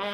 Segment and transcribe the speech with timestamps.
[0.00, 0.08] Всем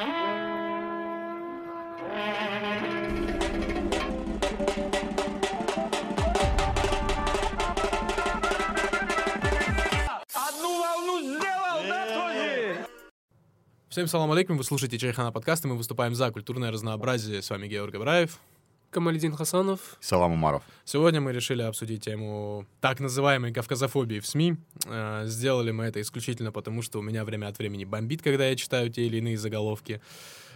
[14.07, 17.41] салам алейкум, вы слушаете Чайхана подкаст, и мы выступаем за культурное разнообразие.
[17.41, 18.41] С вами Георг Абраев.
[18.89, 19.97] Камаледин Хасанов.
[19.99, 20.63] Салам Умаров.
[20.85, 24.55] Сегодня мы решили обсудить тему так называемой кавказофобии в СМИ.
[24.85, 28.55] Э, Сделали мы это исключительно потому, что у меня время от времени бомбит, когда я
[28.55, 30.01] читаю те или иные заголовки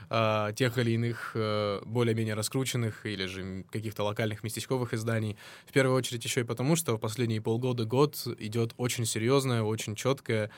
[0.10, 5.38] э, тех или иных э, более-менее раскрученных или же каких-то локальных местечковых изданий.
[5.68, 10.50] В первую очередь еще и потому, что в последние полгода-год идет очень серьезное, очень четкое,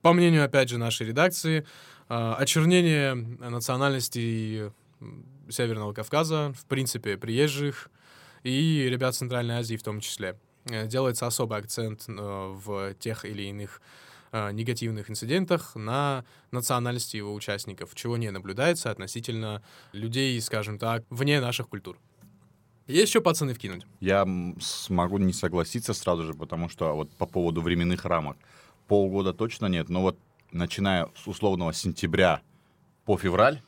[0.00, 1.66] по мнению, опять же, нашей редакции,
[2.06, 4.70] очернение национальностей
[5.48, 7.90] Северного Кавказа, в принципе, приезжих
[8.42, 10.38] и ребят Центральной Азии в том числе.
[10.66, 13.80] Э, Делается особый акцент э, в тех или иных
[14.32, 19.62] э, негативных инцидентах на национальности его участников, чего не наблюдается относительно
[19.92, 21.98] людей, скажем так, вне наших культур.
[22.86, 23.84] Есть еще пацаны вкинуть?
[23.98, 24.26] Я
[24.60, 28.36] смогу не согласиться сразу же, потому что вот по поводу временных рамок
[28.86, 30.18] полгода точно нет, но вот
[30.52, 32.42] начиная с условного сентября
[33.04, 33.60] по февраль,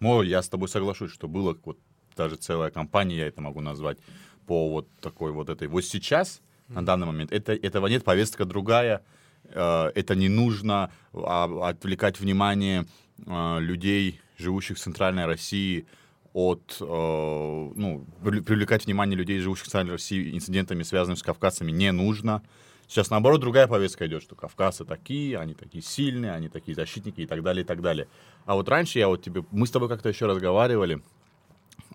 [0.00, 1.78] ну, я с тобой соглашусь, что было вот
[2.16, 3.98] даже целая кампания, я это могу назвать,
[4.46, 5.68] по вот такой вот этой.
[5.68, 9.02] Вот сейчас, на данный момент, это, этого нет, повестка другая,
[9.44, 12.86] э, это не нужно а, отвлекать внимание
[13.24, 15.86] э, людей, живущих в Центральной России,
[16.32, 21.70] от, э, ну, привле- привлекать внимание людей, живущих в Центральной России, инцидентами, связанными с кавказцами,
[21.70, 22.42] не нужно.
[22.88, 27.26] Сейчас, наоборот, другая повестка идет, что кавказцы такие, они такие сильные, они такие защитники и
[27.26, 28.08] так далее, и так далее.
[28.46, 29.44] А вот раньше я вот тебе...
[29.50, 31.02] Мы с тобой как-то еще разговаривали,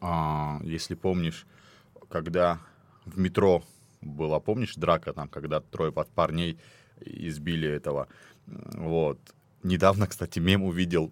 [0.01, 1.47] а, если помнишь,
[2.09, 2.59] когда
[3.05, 3.63] в метро
[4.01, 6.59] была, помнишь, драка там, когда трое под парней
[7.01, 8.07] избили этого.
[8.45, 9.19] Вот.
[9.63, 11.11] Недавно, кстати, мем увидел.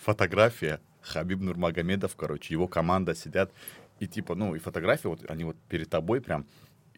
[0.00, 3.52] Фотография Хабиб Нурмагомедов, короче, его команда сидят,
[3.98, 6.46] и типа, ну, и фотография, вот они вот перед тобой прям,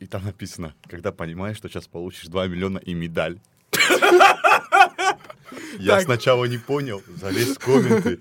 [0.03, 3.39] и там написано, когда понимаешь, что сейчас получишь 2 миллиона и медаль.
[5.79, 6.03] Я Так.
[6.05, 8.21] сначала не понял, залез в комменты,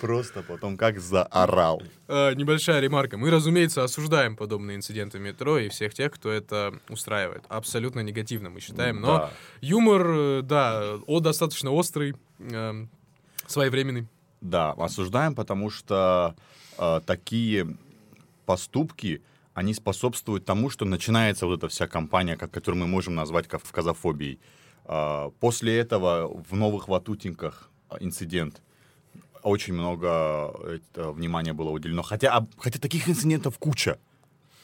[0.00, 1.82] просто потом как заорал.
[2.08, 3.16] Э, небольшая ремарка.
[3.18, 7.44] Мы, разумеется, осуждаем подобные инциденты в метро и всех тех, кто это устраивает.
[7.48, 9.00] Абсолютно негативно, мы считаем.
[9.00, 9.30] Но Да.
[9.60, 12.88] юмор, э, да, он достаточно острый, эм,
[13.46, 14.06] своевременный.
[14.40, 16.34] Да, осуждаем, потому что
[16.78, 17.76] э, такие
[18.46, 19.22] поступки,
[19.54, 24.38] они способствуют тому, что начинается вот эта вся кампания, как- которую мы можем назвать кавказофобией.
[24.86, 28.62] Э, после этого в новых Ватутинках э, инцидент.
[29.42, 32.02] Очень много это, внимания было уделено.
[32.02, 33.98] Хотя, об- хотя таких инцидентов куча.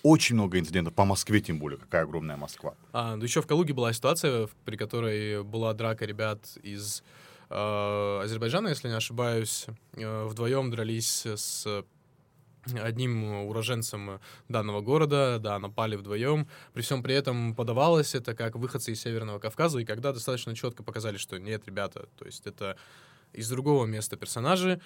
[0.03, 0.95] Очень много инцидентов.
[0.95, 1.79] По Москве тем более.
[1.79, 2.75] Какая огромная Москва.
[2.93, 7.03] А, ну еще в Калуге была ситуация, при которой была драка ребят из
[7.51, 9.67] э, Азербайджана, если не ошибаюсь.
[9.95, 11.85] Э, вдвоем дрались с
[12.75, 16.49] одним уроженцем данного города, да, напали вдвоем.
[16.73, 20.83] При всем при этом подавалось это как выходцы из Северного Кавказа, и когда достаточно четко
[20.83, 22.77] показали, что нет, ребята, то есть это
[23.33, 24.81] из другого места персонажи,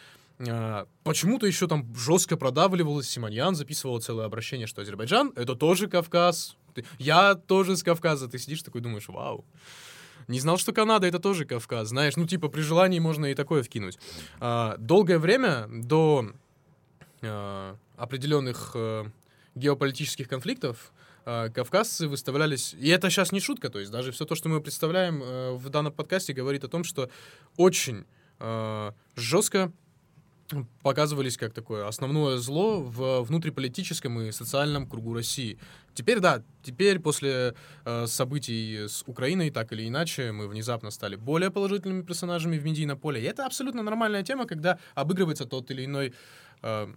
[0.49, 6.57] а, Почему-то еще там жестко продавливалось, Симоньян записывал целое обращение, что Азербайджан— это тоже Кавказ.
[6.99, 8.29] Я тоже с Кавказа.
[8.29, 9.45] Ты сидишь такой думаешь, вау.
[10.29, 11.89] Не знал, что Канада— это тоже Кавказ.
[11.89, 13.99] Знаешь, ну типа при желании можно и такое вкинуть.
[14.39, 16.33] А, Долгое время до
[17.23, 19.05] а, определенных э,
[19.55, 20.93] геополитических конфликтов
[21.25, 22.75] а, кавказцы выставлялись...
[22.75, 25.69] И это сейчас не шутка, то есть даже все то, что мы представляем э, в
[25.69, 27.11] данном подкасте, говорит о том, что
[27.57, 28.05] очень
[28.39, 29.73] э, жестко
[30.83, 35.59] показывались как такое основное зло в внутриполитическом и социальном кругу России.
[35.95, 37.55] Теперь да, теперь после
[37.85, 42.99] э, событий с Украиной, так или иначе, мы внезапно стали более положительными персонажами в медийном
[42.99, 43.21] поле.
[43.21, 46.15] И это абсолютно нормальная тема, когда обыгрывается тот или иной
[46.63, 46.95] э,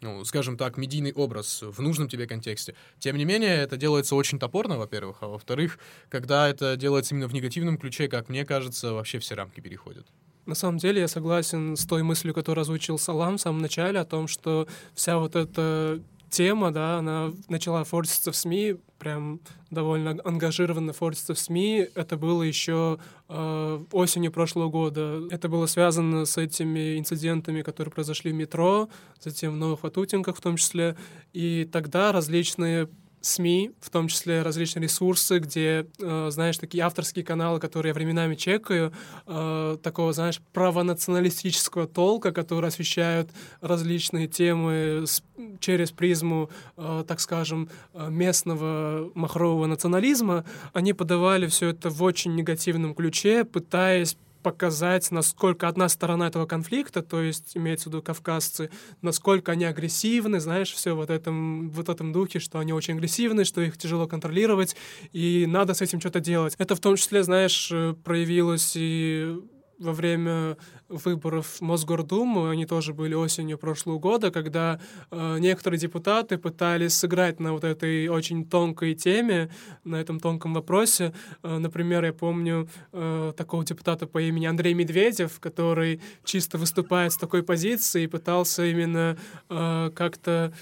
[0.00, 2.74] ну, скажем так, медийный образ в нужном тебе контексте.
[2.98, 7.34] Тем не менее, это делается очень топорно, во-первых, а во-вторых, когда это делается именно в
[7.34, 10.06] негативном ключе, как мне кажется, вообще все рамки переходят.
[10.46, 14.04] На самом деле я согласен с той мыслью, которую озвучил Салам в самом начале, о
[14.04, 16.00] том, что вся вот эта
[16.30, 19.40] тема, да, она начала форситься в СМИ, прям
[19.70, 21.88] довольно ангажированно форситься в СМИ.
[21.94, 25.22] Это было еще э, осенью прошлого года.
[25.30, 28.88] Это было связано с этими инцидентами, которые произошли в метро,
[29.20, 30.96] затем в Новых Ватутинках в том числе.
[31.32, 32.88] И тогда различные
[33.26, 38.34] СМИ, в том числе различные ресурсы, где, э, знаешь, такие авторские каналы, которые я временами
[38.36, 38.92] чекаю,
[39.26, 43.30] э, такого, знаешь, правонационалистического толка, которые освещают
[43.60, 45.22] различные темы с-
[45.60, 52.34] через призму, э, так скажем, э, местного махрового национализма, они подавали все это в очень
[52.34, 54.16] негативном ключе, пытаясь
[54.46, 58.70] показать, насколько одна сторона этого конфликта, то есть имеется в виду кавказцы,
[59.02, 63.60] насколько они агрессивны, знаешь, все вот этом, вот этом духе, что они очень агрессивны, что
[63.60, 64.76] их тяжело контролировать,
[65.12, 66.54] и надо с этим что-то делать.
[66.58, 69.36] Это в том числе, знаешь, э, проявилось и
[69.78, 70.56] во время
[70.88, 74.80] выборов в Мосгордуму, они тоже были осенью прошлого года, когда
[75.10, 79.50] э, некоторые депутаты пытались сыграть на вот этой очень тонкой теме,
[79.84, 81.12] на этом тонком вопросе.
[81.42, 87.16] Э, например, я помню э, такого депутата по имени Андрей Медведев, который чисто выступает с
[87.16, 89.16] такой позиции и пытался именно
[89.50, 90.52] э, как-то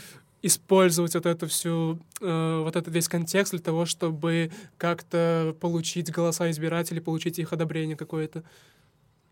[0.44, 6.50] использовать вот эту всю, э, вот этот весь контекст для того, чтобы как-то получить голоса
[6.50, 8.44] избирателей, получить их одобрение какое-то.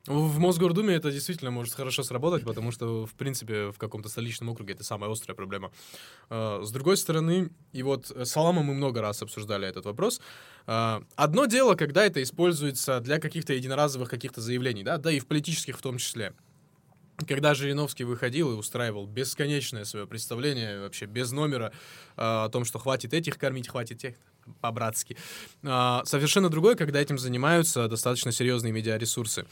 [0.09, 4.75] В Мосгордуме это действительно может хорошо сработать, потому что, в принципе, в каком-то столичном округе
[4.75, 5.71] это самая острая проблема.
[6.29, 10.21] А, С другой стороны, и вот с Саламом мы много раз обсуждали этот вопрос.
[10.67, 15.27] А, Одно дело, когда это используется для каких-то единоразовых каких-то заявлений, да, да и в
[15.29, 16.33] политических в том числе.
[17.29, 21.73] Когда Жириновский выходил и устраивал бесконечное свое представление, вообще без номера,
[22.17, 24.17] а, о том, что хватит этих кормить, хватит тех,
[24.61, 25.17] по-братски.
[25.63, 29.43] Совершенно другое, когда этим занимаются достаточно серьезные медиаресурсы.
[29.43, 29.47] А,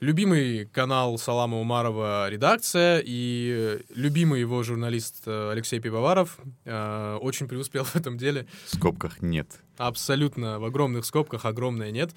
[0.00, 7.84] Любимый канал Салама Умарова «Редакция» и любимый его журналист э, Алексей Пивоваров э, очень преуспел
[7.94, 8.48] в этом деле.
[8.66, 9.46] В скобках нет.
[9.76, 12.10] Абсолютно в огромных скобках, огромное нет.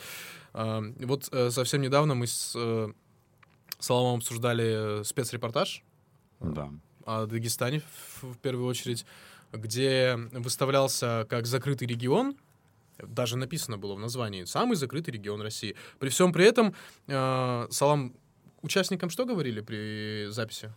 [0.54, 2.92] А, Вот э, совсем недавно мы с э,
[3.78, 5.84] Саламом обсуждали спецрепортаж
[6.40, 6.72] Да.
[7.06, 9.06] о Дагестане в, в первую очередь,
[9.54, 12.36] где выставлялся как закрытый регион,
[12.98, 15.76] даже написано было в названии «Самый закрытый регион России».
[16.00, 16.74] При всем при этом
[17.08, 18.16] э, Салам
[18.62, 20.74] участникам что говорили при записи?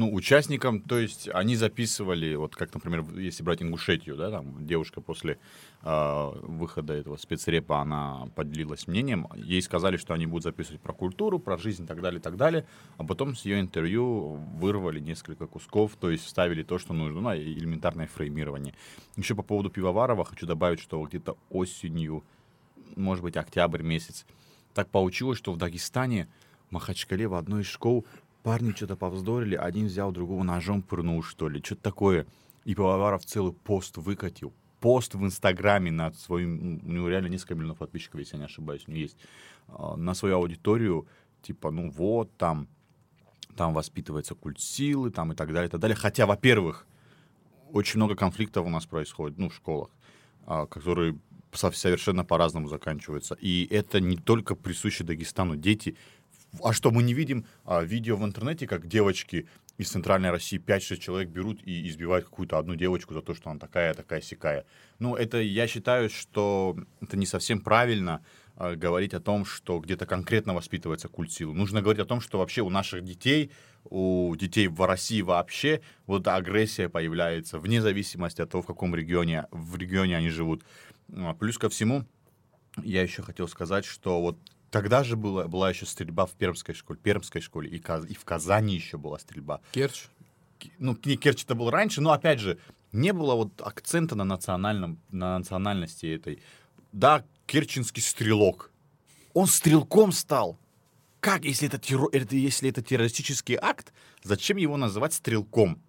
[0.00, 5.02] Ну, участникам, то есть они записывали, вот как, например, если брать Ингушетию, да, там девушка
[5.02, 5.38] после
[5.82, 11.38] э, выхода этого спецрепа, она поделилась мнением, ей сказали, что они будут записывать про культуру,
[11.38, 12.64] про жизнь и так далее, и так далее,
[12.96, 17.34] а потом с ее интервью вырвали несколько кусков, то есть вставили то, что нужно, ну,
[17.34, 18.72] элементарное фреймирование.
[19.18, 22.24] Еще по поводу Пивоварова хочу добавить, что где-то осенью,
[22.96, 24.24] может быть, октябрь месяц,
[24.72, 26.26] так получилось, что в Дагестане,
[26.70, 28.06] в Махачкале, в одной из школ
[28.42, 32.26] парни что-то повздорили, один взял другого ножом пырнул, что ли, что-то такое.
[32.64, 34.52] И Пивоваров целый пост выкатил.
[34.80, 36.80] Пост в Инстаграме на своим...
[36.84, 39.16] У него реально несколько миллионов подписчиков, если я не ошибаюсь, у него есть.
[39.68, 41.06] а, На свою аудиторию,
[41.42, 42.66] типа, ну вот, там,
[43.56, 45.96] там воспитывается культ силы, там и так далее, и так далее.
[45.96, 46.86] Хотя, во-первых,
[47.72, 49.90] очень много конфликтов у нас происходит, ну, в школах,
[50.46, 51.18] а, которые
[51.52, 53.36] со- совершенно по-разному заканчиваются.
[53.40, 55.56] И это не только присуще Дагестану.
[55.56, 55.96] Дети...
[56.62, 59.46] А что, мы не видим а, видео в интернете, как девочки
[59.78, 63.58] из Центральной России 5-6 человек берут и избивают какую-то одну девочку за то, что она
[63.58, 64.66] такая, такая, сякая.
[64.98, 68.22] Ну, это, я считаю, что это не совсем правильно
[68.56, 71.54] а, говорить о том, что где-то конкретно воспитывается культ силы.
[71.54, 73.52] Нужно говорить о том, что вообще у наших детей,
[73.84, 79.46] у детей в России вообще вот агрессия появляется вне зависимости от того, в каком регионе,
[79.50, 80.62] в регионе они живут.
[81.16, 82.04] А, Плюс ко всему,
[82.82, 84.36] я еще хотел сказать, что вот
[84.70, 88.74] тогда же была, была еще стрельба в Пермской школе, Пермской школе, и, и в Казани
[88.74, 89.60] еще была стрельба.
[89.72, 90.06] Керчь?
[90.78, 92.58] Ну, не Керчь это был раньше, но опять же,
[92.92, 96.42] не было вот акцента на национальном, на национальности этой.
[96.92, 98.70] Да, керченский стрелок.
[99.32, 100.58] Он стрелком стал.
[101.20, 103.92] Как, если это, терро- это, если это террористический акт,
[104.22, 105.80] зачем его называть стрелком?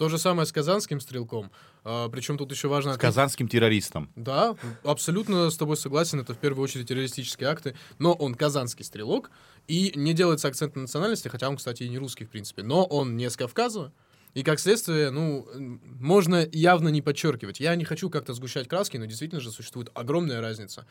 [0.00, 1.50] То же самое с казанским стрелком.
[1.82, 2.94] причем тут еще важно...
[2.94, 4.10] С казанским террористом.
[4.16, 6.20] Да, абсолютно с тобой согласен.
[6.20, 7.76] Это в первую очередь террористические акты.
[7.98, 9.30] Но он казанский стрелок.
[9.68, 12.62] И не делается акцент на национальности, хотя он, кстати, и не русский, в принципе.
[12.62, 13.92] Но он не с Кавказа.
[14.34, 15.48] И как следствие, ну,
[15.84, 17.60] можно явно не подчеркивать.
[17.60, 20.86] Я не хочу как-то сгущать краски, но действительно же существует огромная разница.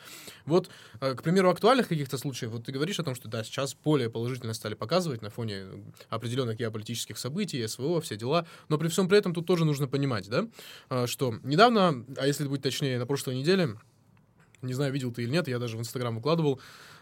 [0.46, 0.69] Вот,
[1.00, 4.10] э, к примеру, актуальных каких-то случаев, вот ты говоришь о том, что да, сейчас более
[4.10, 5.65] положительно стали показывать на фоне
[6.10, 8.46] определенных геополитических событий, СВО, все дела.
[8.67, 10.48] Но при всем при этом тут тоже нужно понимать, да,
[10.89, 13.77] э, что недавно, а если быть точнее, на прошлой неделе,
[14.62, 16.60] не знаю, видел ты или нет, я даже в Инстаграм выкладывал,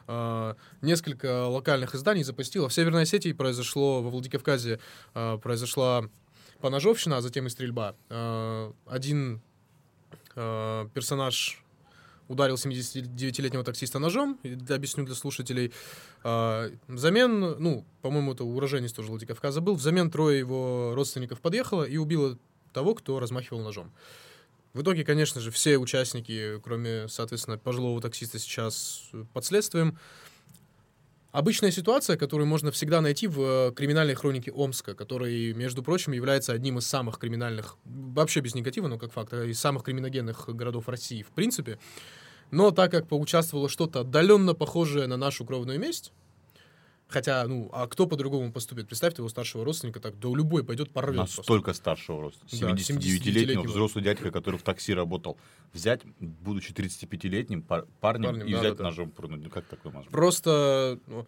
[0.08, 2.70] э, несколько локальных изданий запустило.
[2.70, 4.80] В Северной Осетии произошло, во Владикавказе
[5.16, 6.10] э, произошла
[6.62, 7.96] поножовщина, а затем и стрельба.
[8.10, 9.42] Э, один
[10.36, 11.64] э, персонаж
[12.28, 15.72] ударил 79-летнего таксиста ножом, объясню для слушателей.
[16.24, 21.98] А, Взамен, ну, по-моему, это уроженец тоже Владикавказа был, взамен трое его родственников подъехало и
[21.98, 22.38] убило
[22.74, 23.92] того, кто размахивал ножом.
[24.74, 29.98] В итоге, конечно же, все участники, кроме, соответственно, пожилого таксиста, сейчас э, под следствием.
[31.32, 36.54] Обычная ситуация, которую можно всегда найти в э, криминальной хронике Омска, который, между прочим, является
[36.54, 40.88] одним из самых криминальных, вообще без негатива, но как факт, э, из самых криминогенных городов
[40.88, 41.80] России, в принципе.
[42.50, 46.14] Но так как поучаствовало что-то отдаленно похожее на нашу кровную месть,
[47.08, 48.88] хотя, ну, а кто по-другому поступит?
[48.88, 51.18] Представьте его старшего родственника, так, да любой пойдет порвет.
[51.18, 51.40] просто.
[51.42, 52.46] Настолько старшего роста.
[52.52, 53.64] Да, 79-летнего 79-летнего.
[53.64, 55.38] взрослый дядька, который в такси работал.
[55.74, 59.44] Взять, будучи 35-летним пар- парнем, Парнем, и да, взять да, ножом пырнуть.
[59.44, 60.10] Ну как такое быть?
[60.10, 61.26] Просто ну,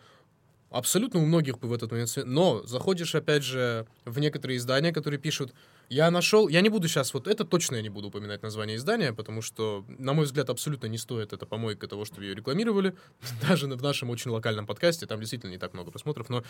[0.70, 2.12] абсолютно у многих бы в этот момент...
[2.26, 5.54] Но заходишь, опять же, в некоторые издания, которые пишут,
[5.90, 6.48] я нашел...
[6.48, 7.14] Я не буду сейчас...
[7.14, 10.86] Вот это точно я не буду упоминать название издания, потому что, на мой взгляд, абсолютно
[10.86, 12.96] не стоит это помойка того, чтобы ее рекламировали.
[13.48, 16.44] Даже в нашем очень локальном подкасте, там действительно не так много просмотров, но...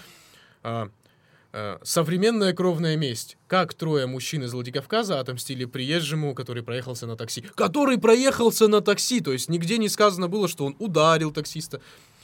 [0.62, 0.90] а,
[1.54, 3.38] а, Современная кровная месть.
[3.48, 7.42] Как трое мужчин из Владикавказа отомстили приезжему, который проехался на такси.
[7.56, 9.22] Который проехался на такси!
[9.22, 11.80] То есть нигде не сказано было, что он ударил таксиста.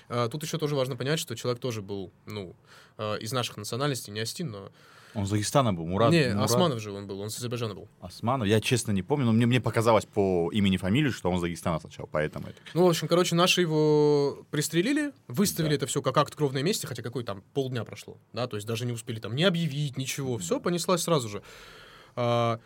[0.10, 2.58] А, Тут еще тоже важно понять, что человек тоже был, ну,
[2.98, 4.72] а, из наших национальностей, не Астин, но...
[5.16, 6.12] Он из Дагестана был, Мурат.
[6.12, 7.88] не, Мурат Османов же он был, он с Азербайджана был.
[8.02, 8.48] Османов.
[8.48, 11.80] Я честно не помню, но мне, мне показалось по имени фамилии, что он из Дагестана
[11.80, 12.58] сначала, поэтому это.
[12.74, 15.76] Ну, в общем, короче, наши его пристрелили, выставили Да.
[15.78, 18.86] это все как акт кровной мести, хотя какой там полдня прошло, да, то есть даже
[18.86, 21.42] не успели там не объявить, ничего, все понеслась сразу же.
[22.18, 22.60] А,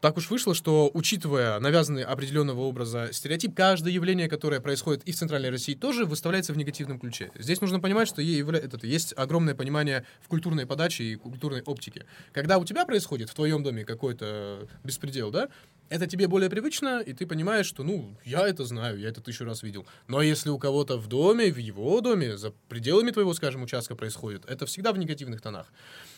[0.00, 5.16] так уж вышло, что, учитывая навязанный определенного образа стереотип, каждое явление, которое происходит и в
[5.16, 7.30] Центральной России, тоже выставляется в негативном ключе.
[7.38, 12.06] Здесь нужно понимать, что есть огромное понимание в культурной подаче и культурной оптике.
[12.32, 15.48] Когда у тебя происходит в твоем доме какой-то беспредел, да,
[15.90, 19.44] это тебе более привычно, и ты понимаешь, что, ну, я это знаю, я это тысячу
[19.44, 19.86] раз видел.
[20.06, 24.44] Но если у кого-то в доме, в его доме, за пределами твоего, скажем, участка происходит,
[24.48, 25.66] это всегда в негативных тонах.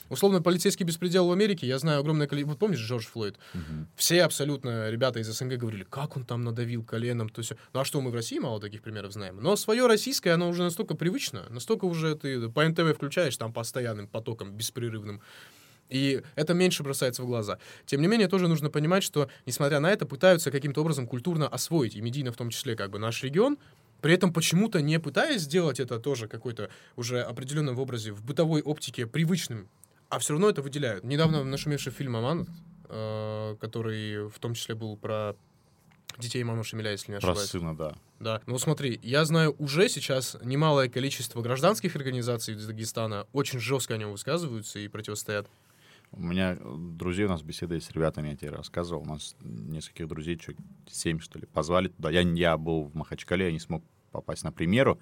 [0.09, 2.53] Условно, полицейский беспредел в Америке, я знаю огромное количество...
[2.53, 3.39] Вот помнишь Джордж Флойд?
[3.97, 7.53] Все абсолютно ребята из СНГ говорили, как он там надавил коленом, то есть...
[7.73, 9.39] Ну а что, мы в России мало таких примеров знаем.
[9.41, 14.07] Но свое российское, оно уже настолько привычно, настолько уже ты по НТВ включаешь там постоянным
[14.07, 15.21] потоком, беспрерывным.
[15.89, 17.59] И это меньше бросается в глаза.
[17.85, 21.97] Тем не менее, тоже нужно понимать, что, несмотря на это, пытаются каким-то образом культурно освоить,
[21.97, 23.59] и медийно в том числе, как бы наш регион,
[24.01, 28.63] при этом почему-то не пытаясь сделать это тоже какой-то уже определенном в образе, в бытовой
[28.63, 29.69] оптике привычным,
[30.13, 31.05] а все равно это выделяют.
[31.05, 32.47] Недавно нашумевший фильм «Аманат»,
[32.91, 35.35] э, который в том числе был про
[36.19, 37.49] детей Имама Шамиля, если не Про ошибаюсь.
[37.49, 37.95] сына, да.
[38.21, 38.43] Да.
[38.45, 43.97] Ну смотри, я знаю уже сейчас немалое количество гражданских организаций из Дагестана, очень жестко о
[43.97, 45.49] нем высказываются и противостоят.
[46.11, 49.01] У меня друзей, у нас беседа есть с ребятами, я тебе рассказывал.
[49.01, 52.11] У нас нескольких друзей, человек семь, что ли, позвали туда.
[52.11, 55.01] Я, я был в Махачкале, я не смог попасть на премьеру.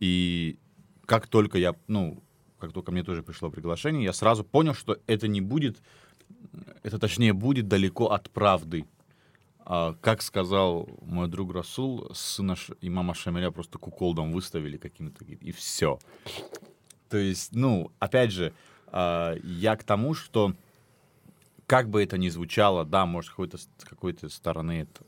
[0.00, 0.58] И
[1.06, 2.24] как только я, ну,
[2.58, 5.80] как только мне тоже пришло приглашение, я сразу понял, что это не будет,
[6.82, 8.84] это точнее будет далеко от правды.
[9.60, 15.98] А, как сказал мой друг Расул, сына имама Шамиля просто куколдом выставили каким-то, и все.
[17.08, 18.52] То есть, ну, опять же,
[18.86, 20.54] а, я к тому, что
[21.66, 25.04] как бы это ни звучало, да, может, с какой-то, с какой-то стороны это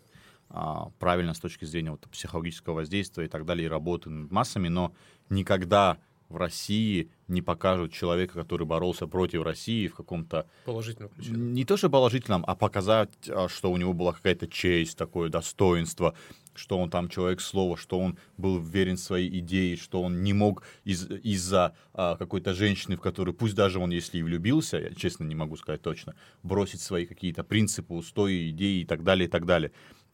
[0.50, 4.68] а, правильно с точки зрения вот, психологического воздействия и так далее, и работы над массами,
[4.68, 4.92] но
[5.30, 5.98] никогда
[6.30, 11.32] в России не покажут человека, который боролся против России в каком-то Положительно ключе.
[11.32, 16.14] не то, что положительном, а показать, а, что у него была какая-то честь, такое достоинство,
[16.54, 20.62] что он там человек слова, что он был верен своей идее, что он не мог
[20.84, 25.24] из- из-за а, какой-то женщины, в которую, пусть даже он, если и влюбился, я честно
[25.24, 29.46] не могу сказать точно, бросить свои какие-то принципы, устои, идеи и так далее, и так
[29.46, 29.72] далее.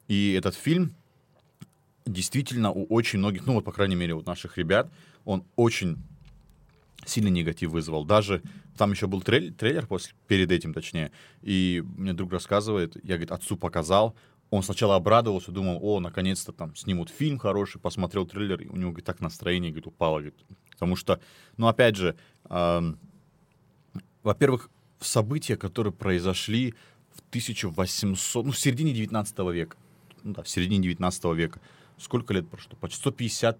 [0.08, 0.94] И этот фильм
[2.06, 4.90] действительно у очень многих, ну вот, по крайней мере, у наших ребят,
[5.26, 5.98] он очень
[7.04, 8.06] сильный негатив вызвал.
[8.06, 8.42] Даже
[8.78, 11.12] там еще был трейлер, трейлер после, перед этим, точнее.
[11.42, 14.16] И мне друг рассказывает, я, говорит, отцу показал.
[14.50, 18.90] Он сначала обрадовался, думал, о, наконец-то там снимут фильм хороший, посмотрел трейлер, и у него,
[18.90, 20.18] говорит, так настроение, говорит, упало.
[20.20, 20.38] Говорит.
[20.70, 21.20] Потому что,
[21.56, 22.98] ну, опять же, ам,
[24.22, 26.74] во-первых, события, которые произошли
[27.14, 29.76] в 1800, ну, в середине 19 века.
[30.22, 31.60] Ну, да, в середине 19 века.
[31.98, 32.76] Сколько лет прошло?
[32.80, 33.58] Почти 150,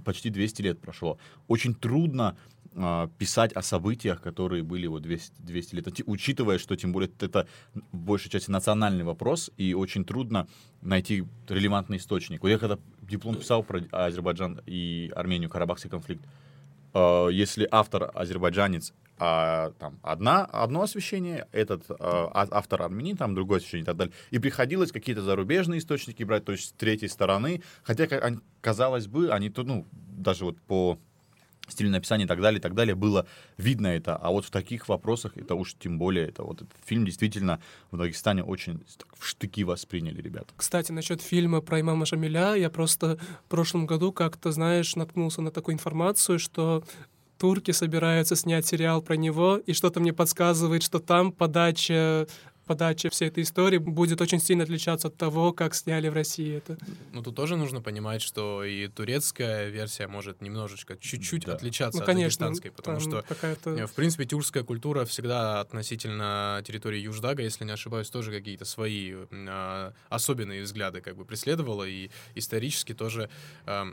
[0.00, 1.18] почти 200 лет прошло.
[1.48, 2.36] Очень трудно
[2.74, 7.46] а, писать о событиях, которые были вот 200, 200 лет, учитывая, что тем более это
[7.74, 10.48] в большей части национальный вопрос, и очень трудно
[10.80, 12.42] найти релевантный источник.
[12.42, 16.24] Вот я когда диплом писал про Азербайджан и Армению, Карабахский конфликт,
[16.94, 23.34] э, если автор азербайджанец, а, там одна, одно освещение, этот э, а- автор армянин, там
[23.34, 24.14] другое освещение и так далее.
[24.30, 27.62] И приходилось какие-то зарубежные источники брать, то есть с третьей стороны.
[27.82, 28.08] Хотя,
[28.60, 30.98] казалось бы, они то, ну, даже вот по
[31.68, 33.26] стилю написания и так далее, и так далее, было
[33.56, 34.16] видно это.
[34.16, 37.98] А вот в таких вопросах это уж тем более, это вот этот фильм действительно в
[37.98, 40.52] Дагестане очень так в штыки восприняли ребята.
[40.56, 45.50] Кстати, насчет фильма про имама Шамиля, я просто в прошлом году как-то, знаешь, наткнулся на
[45.50, 46.84] такую информацию, что
[47.42, 52.28] турки собираются снять сериал про него, и что-то мне подсказывает, что там подача
[52.64, 56.78] подача всей этой истории будет очень сильно отличаться от того, как сняли в России это.
[57.12, 61.54] Ну, тут тоже нужно понимать, что и турецкая версия может немножечко, чуть-чуть Да.
[61.54, 63.70] отличаться Ну, от конечно, дагестанской, потому что какая-то...
[63.70, 69.12] Э, В принципе, тюркская культура всегда относительно территории Юждага, если не ошибаюсь, тоже какие-то свои
[69.32, 73.28] а, особенные взгляды как бы преследовала и исторически тоже
[73.66, 73.88] а,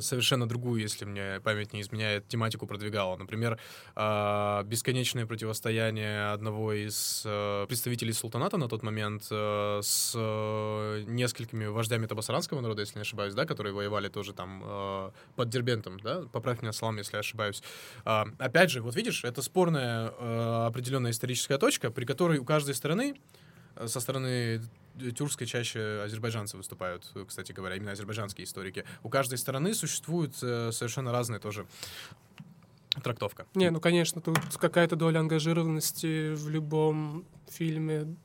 [0.00, 3.16] совершенно другую, если мне память не изменяет, тематику продвигала.
[3.16, 3.58] Например,
[3.94, 10.14] а, бесконечное противостояние одного из а, представителей султаната на тот момент с
[11.06, 16.22] несколькими вождями табасаранского народа, если не ошибаюсь, да, которые воевали тоже там под Дербентом, да,
[16.32, 17.62] поправь меня, Салам, если ошибаюсь.
[18.04, 22.74] А, опять же, вот видишь, это спорная э, определенная историческая точка, при которой у каждой
[22.74, 23.14] стороны,
[23.76, 24.62] э, со стороны
[25.16, 28.84] тюркской чаще азербайджанцы выступают, э, кстати говоря, именно азербайджанские историки.
[29.02, 31.66] У каждой стороны существует э, совершенно разная тоже
[33.02, 33.46] трактовка.
[33.54, 38.16] Не, ну, конечно, тут какая-то доля ангажированности в любом фильме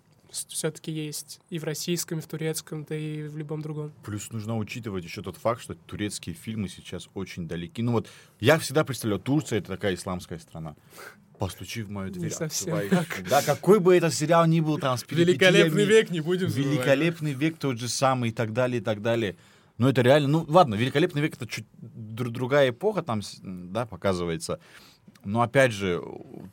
[0.49, 1.39] все-таки есть.
[1.49, 3.93] И в российском, и в турецком, да и в любом другом.
[4.03, 7.81] Плюс нужно учитывать еще тот факт, что турецкие фильмы сейчас очень далеки.
[7.81, 8.07] Ну вот,
[8.39, 10.75] я всегда представлял, Турция— это такая исламская страна.
[11.39, 12.31] Постучи в мою дверь.
[12.31, 13.07] совсем открывай.
[13.29, 16.73] Да, какой бы этот сериал ни был там с Великолепный век, не будем забывать.
[16.73, 19.35] Великолепный век тот же самый и так далее, и так далее.
[19.77, 24.61] Но это реально, ну ладно, великолепный век это чуть дру- другая эпоха там, да, показывается.
[25.25, 26.03] Но опять же,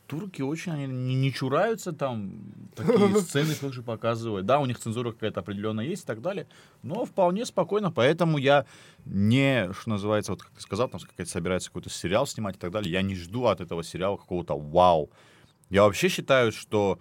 [0.06, 2.40] турки очень они не, не чураются там
[2.74, 4.46] такие сцены тоже показывают.
[4.46, 6.48] Да, у них цензура какая-то определенная есть и так далее.
[6.82, 8.64] Но вполне спокойно, поэтому я
[9.04, 12.70] не, что называется, вот как ты сказал, там какая-то собирается какой-то сериал снимать и так
[12.70, 12.90] далее.
[12.90, 15.10] Я не жду от этого сериала какого-то вау.
[15.68, 16.98] Я вообще считаю, что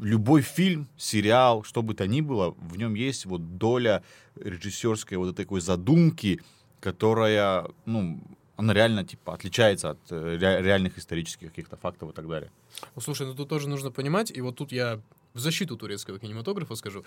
[0.00, 4.02] любой фильм, сериал, что бы то ни было, в нем есть вот доля
[4.34, 6.40] режиссерской вот этой такой задумки,
[6.80, 8.20] которая, ну,
[8.56, 12.50] она реально, типа, отличается от э, ре- реальных исторических каких-то фактов и так далее.
[12.94, 15.00] Ну, слушай, ну тут тоже нужно понимать, и вот тут я
[15.34, 17.04] в защиту турецкого кинематографа скажу.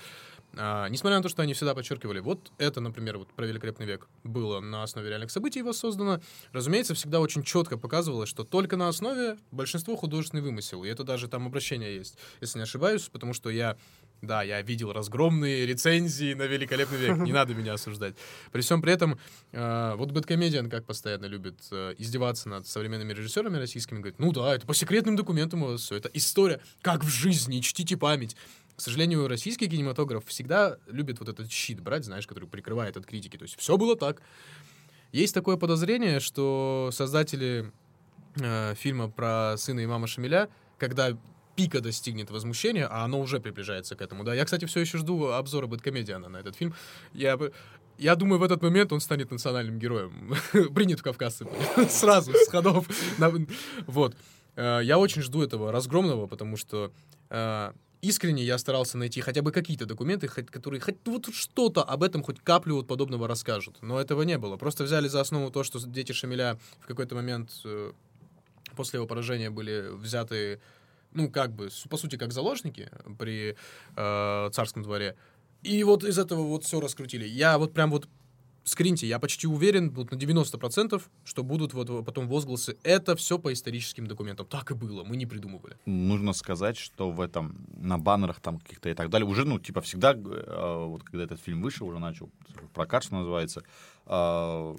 [0.55, 4.07] А, несмотря на то, что они всегда подчеркивали, вот это, например, вот про Великолепный век
[4.23, 6.21] было на основе реальных событий воссоздано,
[6.51, 11.27] разумеется, всегда очень четко показывалось, что только на основе большинство художественный вымысел, и это даже
[11.27, 13.77] там обращение есть, если не ошибаюсь, потому что я
[14.21, 17.17] да, я видел разгромные рецензии на Великолепный век.
[17.17, 18.15] Не надо меня осуждать.
[18.51, 19.19] При всем при этом,
[19.51, 23.99] э, вот Бэткомедиан как постоянно любит э, издеваться над современными режиссерами российскими.
[23.99, 25.95] Говорит, ну да, это по секретным документам у вас все.
[25.95, 28.35] Это история, как в жизни, чтите память.
[28.75, 33.37] К сожалению, российский кинематограф всегда любит вот этот щит брать, знаешь, который прикрывает от критики.
[33.37, 34.21] То есть все было так.
[35.11, 37.71] Есть такое подозрение, что создатели
[38.35, 41.17] э, фильма про сына имама Шамиля, когда
[41.55, 44.33] пика достигнет возмущения, а оно уже приближается к этому, да.
[44.33, 46.73] Я, кстати, все еще жду обзора Бэткомедиана на этот фильм.
[47.13, 47.37] Я.
[47.97, 50.35] Я думаю, в этот момент он станет национальным героем.
[50.75, 51.47] Принят в кавказцы.
[51.89, 52.85] Сразу, с ходов.
[53.87, 54.15] Вот.
[54.57, 56.91] Э, Я очень жду этого разгромного, потому что
[57.29, 62.03] э, искренне я старался найти хотя бы какие-то документы, хоть- которые хоть вот что-то об
[62.03, 63.77] этом, хоть каплю вот подобного расскажут.
[63.81, 64.57] Но этого не было.
[64.57, 67.93] Просто взяли за основу то, что дети Шамиля в какой-то момент э,
[68.75, 70.59] после его поражения были взяты,
[71.15, 73.55] ну, как бы, по сути, как заложники при
[73.95, 75.15] э, царском дворе.
[75.63, 77.25] И вот из этого вот все раскрутили.
[77.25, 78.07] Я вот прям вот
[78.65, 82.77] скриньте, я почти уверен, вот на 90%, что будут вот потом возгласы.
[82.83, 84.45] Это все по историческим документам.
[84.47, 85.77] Так и было, мы не придумывали.
[85.85, 89.81] Нужно сказать, что в этом, на баннерах там каких-то и так далее, уже, ну, типа,
[89.81, 92.29] всегда, э, вот когда этот фильм вышел, уже начал
[92.73, 93.63] прокат, что называется,
[94.07, 94.75] э,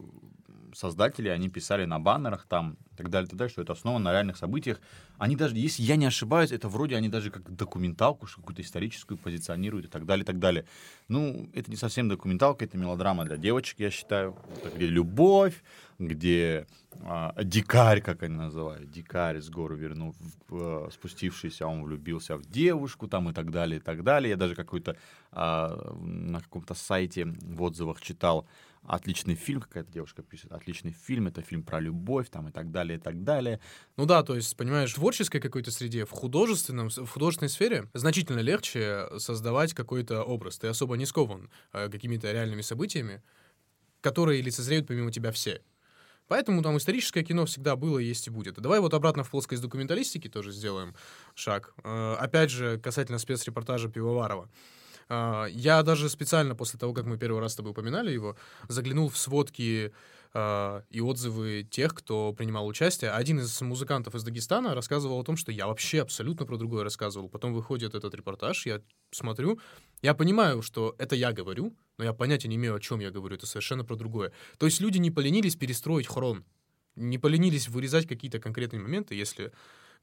[0.77, 4.05] создатели, они писали на баннерах там и так далее, и так далее, что это основано
[4.05, 4.81] на реальных событиях.
[5.19, 9.87] Они даже, если я не ошибаюсь, это вроде они даже как документалку, какую-то историческую позиционируют
[9.87, 10.67] и так далее, и так далее.
[11.09, 14.37] Ну, это не совсем документалка, это мелодрама для девочек, я считаю.
[14.57, 15.63] Это где любовь,
[15.99, 16.67] где
[17.03, 20.15] а, дикарь, как они называют, дикарь с горы вернул,
[20.51, 24.31] э, спустившийся, он влюбился в девушку там и так далее, и так далее.
[24.31, 24.97] Я даже какой-то
[25.33, 28.47] а, на каком-то сайте в отзывах читал
[28.89, 32.99] отличный фильм, какая-то девушка пишет, отличный фильм, это фильм про любовь там и так далее,
[32.99, 33.61] и так далее.
[33.97, 38.41] Ну да, то есть, понимаешь, в творческой какой-то среде, в художественном, в художественной сфере значительно
[38.41, 40.59] легче создавать какой-то образ.
[40.59, 43.23] Ты особо не скован э, какими-то реальными событиями,
[44.01, 45.63] которые лицезреют помимо тебя все.
[46.29, 48.55] Поэтому там историческое кино всегда было, есть и будет.
[48.55, 50.95] Давай вот обратно в плоскость документалистики тоже сделаем
[51.35, 51.73] шаг.
[51.85, 54.51] Э, Опять же, касательно спецрепортажа Пивоварова.
[55.09, 58.37] Э, Я даже специально после того, как мы первый раз с тобой упоминали его,
[58.69, 59.93] заглянул в сводки
[60.35, 63.11] э, и отзывы тех, кто принимал участие.
[63.13, 67.29] Один из музыкантов из Дагестана рассказывал о том, что я вообще абсолютно про другое рассказывал.
[67.29, 69.61] Потом выходит этот репортаж, я смотрю,
[70.03, 73.37] я понимаю, что это я говорю, но я понятия не имею, о чем я говорю.
[73.37, 74.33] Это совершенно про другое.
[74.59, 76.45] То есть люди не поленились перестроить хрон,
[76.97, 79.53] не поленились вырезать какие-то конкретные моменты, если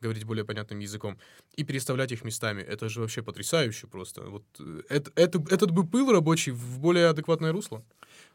[0.02, 1.18] говорить более понятным языком,
[1.56, 2.62] и переставлять их местами.
[2.62, 4.22] Это же вообще потрясающе просто.
[4.22, 7.84] Вот э, это, это, этот бы пыл рабочий в более адекватное русло.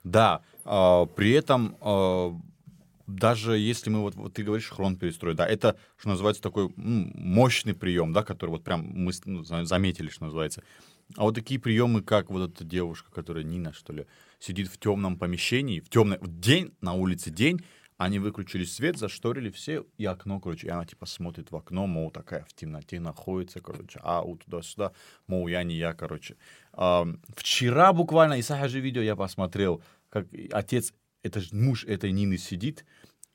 [0.05, 2.35] Да, а, при этом а,
[3.09, 7.75] даже если мы вот, вот ты говоришь хрон перестрой, да, это что называется такой мощный
[7.75, 10.62] прием, да, который вот прям мы ну, за- заметили, что называется.
[11.16, 14.07] А вот такие приемы, как вот эта девушка, которая Нина, что ли,
[14.38, 17.64] сидит в темном помещении, в темный день на улице день,
[17.98, 22.11] они выключили свет, зашторили все и окно, короче, и она типа смотрит в окно, мол,
[22.12, 24.92] такая в темноте находится, короче, а у туда-сюда,
[25.26, 26.37] мол, я не я, короче.
[26.72, 27.06] А,
[27.37, 32.84] вчера буквально, и же видео я посмотрел, как отец, это ж муж этой Нины сидит,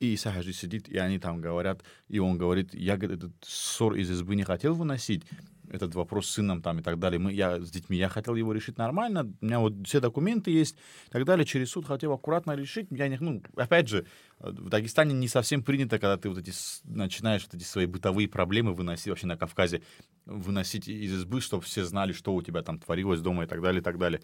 [0.00, 3.94] и Исаха же сидит, и они там говорят, и он говорит, я говорит, этот ссор
[3.94, 5.24] из избы не хотел выносить,
[5.70, 7.18] этот вопрос с сыном там и так далее.
[7.18, 10.76] Мы, я с детьми, я хотел его решить нормально, у меня вот все документы есть
[11.06, 12.88] и так далее, через суд хотел аккуратно решить.
[12.90, 14.06] Я не, ну, опять же,
[14.38, 16.52] в Дагестане не совсем принято, когда ты вот эти
[16.84, 19.82] начинаешь вот эти свои бытовые проблемы выносить, вообще на Кавказе,
[20.26, 23.80] выносить из избы, чтобы все знали, что у тебя там творилось дома и так далее,
[23.80, 24.20] и так далее.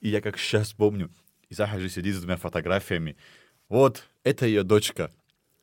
[0.00, 1.10] И я как сейчас помню,
[1.50, 3.16] Исаха же сидит с двумя фотографиями.
[3.68, 5.10] Вот, это ее дочка.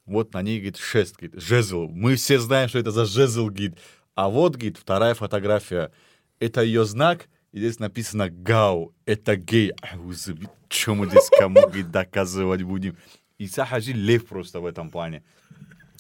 [0.06, 1.88] Вот на ней, говорит, шест, говорит, жезл.
[1.88, 3.78] Мы все знаем, что это за жезл, говорит.
[4.16, 5.92] А вот, говорит, вторая фотография.
[6.40, 8.94] Это ее знак, и здесь написано «Гау».
[9.06, 9.74] Это гей.
[10.70, 12.98] Чем мы здесь кому, говорит, доказывать будем?
[13.38, 15.24] И Сахаджи лев просто в этом плане.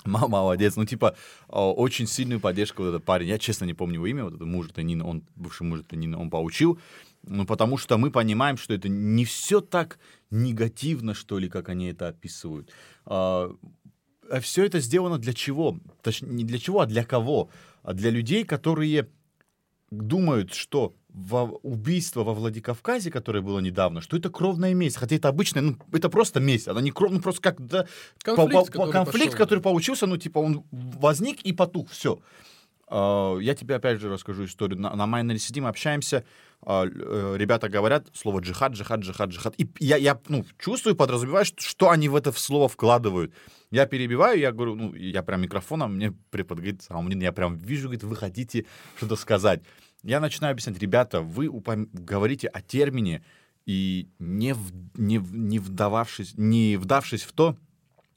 [0.06, 0.75] Ма- Молодец.
[0.78, 1.15] Ну, типа,
[1.47, 3.28] о, очень сильную поддержку вот этот парень.
[3.28, 4.23] Я, честно, не помню его имя.
[4.23, 6.80] Вот этот муж, это Нина, он, бывший муж, это Нина, он поучил.
[7.23, 9.99] Ну, потому что мы понимаем, что это не все так
[10.30, 12.69] негативно, что ли, как они это описывают.
[13.06, 15.80] все это сделано для чего?
[16.01, 17.49] Точнее, не для чего, а для кого?
[17.86, 19.08] А для людей, которые
[19.91, 24.98] думают, что во убийство во Владикавказе, которое было недавно, что это кровная месть.
[24.98, 26.67] Хотя это обычная, ну, это просто месть.
[26.67, 27.86] Она не кровная, ну, просто как да,
[28.24, 29.45] Конфликт, по- по- который конфликт, пошел.
[29.45, 32.19] который получился, ну, типа, он возник и потух, все.
[32.91, 34.80] Я тебе опять же расскажу историю.
[34.80, 36.24] На, на Майнере сидим, общаемся,
[36.62, 39.54] а, э, ребята говорят слово джихад, джихад, джихад, джихад.
[39.58, 43.34] И я, я ну, чувствую, подразумеваю, что, что они в это слово вкладывают.
[43.71, 47.84] Я перебиваю, я говорю, ну, я прям микрофоном, мне препод говорит, «Саламудин, я прям вижу,
[47.88, 48.65] говорит, вы хотите
[48.97, 49.62] что-то сказать.
[50.04, 53.23] Я начинаю объяснять, ребята, вы упом- говорите о термине,
[53.65, 57.58] и не, в- не, в- не вдававшись, не вдавшись в то,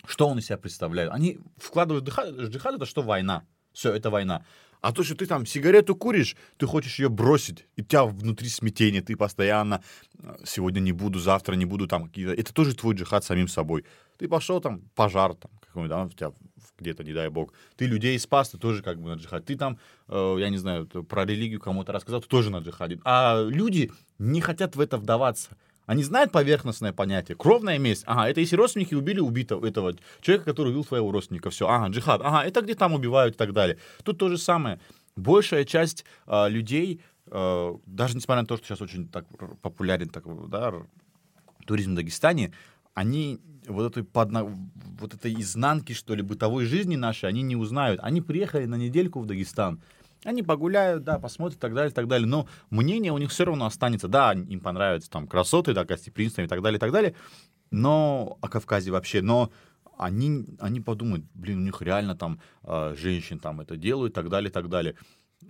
[0.07, 1.11] что он из себя представляет.
[1.11, 3.45] Они вкладывают джихад, джихад это что война.
[3.73, 4.45] Все, это война.
[4.81, 8.49] А то, что ты там сигарету куришь, ты хочешь ее бросить, и у тебя внутри
[8.49, 9.83] смятение, ты постоянно
[10.45, 12.33] сегодня не буду, завтра не буду там какие-то.
[12.33, 13.85] Это тоже твой джихад самим собой.
[14.19, 16.33] Ты пошел там, пожар там, какой-нибудь, да, у тебя
[16.79, 17.53] где-то, не дай бог.
[17.77, 19.45] Ты людей спас, ты тоже как бы на джихад.
[19.45, 19.79] Ты там,
[20.09, 23.01] э, я не знаю, про религию кому-то рассказал, ты тоже на джихаде.
[23.05, 25.57] А люди не хотят в это вдаваться.
[25.87, 27.37] Они знают поверхностное понятие.
[27.37, 28.03] Кровная месть.
[28.07, 31.49] Ага, это если родственники убили убитого этого человека, который убил твоего родственника.
[31.51, 31.67] Все.
[31.67, 32.21] Ага, джихад.
[32.23, 33.79] Ага, это где там убивают и так далее.
[34.05, 34.81] Тут то же самое.
[35.17, 37.01] Большая часть а, людей,
[37.31, 39.25] а, даже несмотря на то, что сейчас очень так
[39.63, 40.75] популярен так, да,
[41.67, 42.53] туризм в Дагестане,
[42.93, 43.41] они
[43.73, 44.45] вот этой, подна...
[44.45, 48.01] вот этой изнанки, что ли, бытовой жизни нашей, они не узнают.
[48.03, 49.81] Они приехали на недельку в Дагестан.
[50.25, 52.27] Они погуляют, да, посмотрят и так далее, и так далее.
[52.27, 54.09] Но мнение у них все равно останется.
[54.09, 57.15] Да, им понравятся там красоты, да, гостеприимство и так далее, и так далее.
[57.71, 59.23] Но о Кавказе вообще.
[59.23, 59.53] Но
[59.97, 64.29] они, они подумают, блин, у них реально там э, женщин там это делают и так
[64.29, 64.95] далее, и так далее.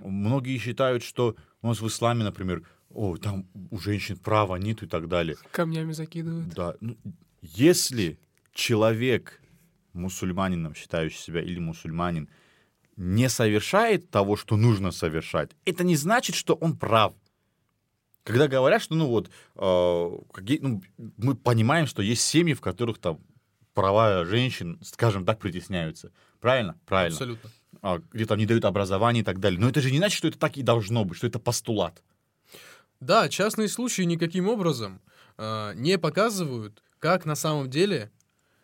[0.01, 4.87] Многие считают, что у нас в исламе, например, о, там у женщин права нет и
[4.87, 5.37] так далее.
[5.51, 6.49] Камнями закидывают.
[6.49, 6.75] Да.
[6.81, 6.97] ну,
[7.43, 8.19] если
[8.53, 9.41] человек,
[9.93, 12.29] мусульманином считающий себя или мусульманин,
[12.97, 17.15] не совершает того, что нужно совершать, это не значит, что он прав.
[18.25, 20.83] Когда говорят, что, ну вот, э, какие- ну,
[21.17, 23.21] мы понимаем, что есть семьи, в которых там
[23.73, 26.13] права женщин, скажем так, притесняются.
[26.41, 26.79] Правильно?
[26.85, 27.15] Правильно.
[27.17, 27.51] Абсолютно.
[27.81, 29.61] А, где там не дают образование и так далее.
[29.61, 32.03] Но это же не значит, что это так и должно быть, что это постулат.
[33.01, 35.01] Да, частные случаи никаким образом
[35.39, 38.11] э, не показывают, как на самом деле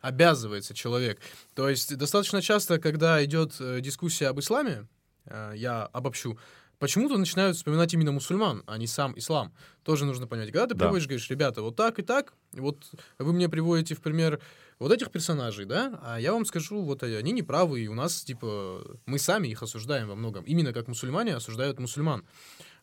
[0.00, 1.20] обязывается человек.
[1.54, 4.86] То есть достаточно часто, когда идет э, дискуссия об исламе,
[5.24, 6.38] э, я обобщу,
[6.78, 9.54] почему-то начинают вспоминать именно мусульман, а не сам ислам.
[9.82, 10.52] Тоже нужно понять.
[10.52, 10.84] Когда ты Да.
[10.84, 12.84] приводишь, говоришь, ребята, вот так и так, вот
[13.18, 14.40] вы мне приводите в пример
[14.78, 18.22] вот этих персонажей, да, а я вам скажу, вот они не правы, и у нас,
[18.24, 20.44] типа, мы сами их осуждаем во многом.
[20.44, 22.24] Именно как мусульмане осуждают мусульман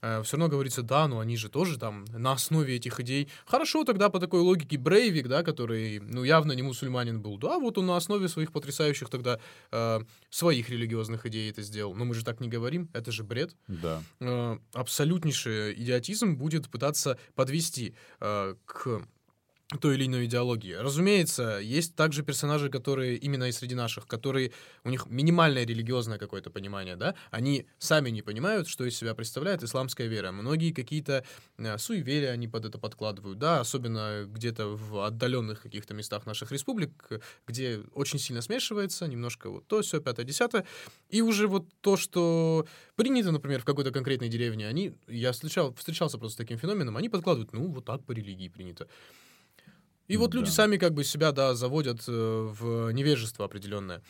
[0.01, 3.29] все равно говорится, да, но они же тоже там на основе этих идей.
[3.45, 7.77] Хорошо, тогда по такой логике Брейвик, да, который, ну, явно не мусульманин был, да, вот
[7.77, 9.39] он на основе своих потрясающих тогда
[9.71, 11.93] э, своих религиозных идей это сделал.
[11.93, 13.55] Но мы же так не говорим, это же бред.
[13.67, 14.01] Да.
[14.19, 19.01] Э, абсолютнейший идиотизм будет пытаться подвести э, к
[19.79, 20.73] той или иной идеологии.
[20.73, 24.51] Разумеется, есть также персонажи, которые именно и среди наших, которые
[24.83, 29.63] у них минимальное религиозное какое-то понимание, да, они сами не понимают, что из себя представляет
[29.63, 30.31] исламская вера.
[30.31, 31.23] Многие какие-то
[31.57, 36.91] э, суеверия они под это подкладывают, да, особенно где-то в отдаленных каких-то местах наших республик,
[37.47, 40.65] где очень сильно смешивается, немножко вот то, все, пятое, десятое,
[41.09, 46.17] и уже вот то, что принято, например, в какой-то конкретной деревне, они, я встречал, встречался
[46.17, 48.87] просто с таким феноменом, они подкладывают, ну, вот так по религии принято.
[50.11, 50.51] И вот люди Да.
[50.51, 54.01] сами как бы себя, да, заводят э, в невежество определенное.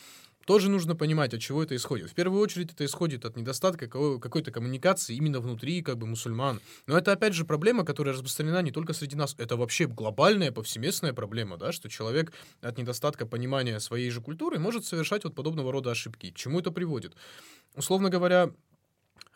[0.47, 2.09] Тоже нужно понимать, от чего это исходит.
[2.09, 6.59] В первую очередь это исходит от недостатка какой-то коммуникации именно внутри как бы мусульман.
[6.87, 9.35] Но это опять же проблема, которая распространена не только среди нас.
[9.37, 14.83] Это вообще глобальная, повсеместная проблема, да, что человек от недостатка понимания своей же культуры может
[14.85, 16.31] совершать вот подобного рода ошибки.
[16.31, 17.15] К чему это приводит?
[17.75, 18.49] Условно говоря,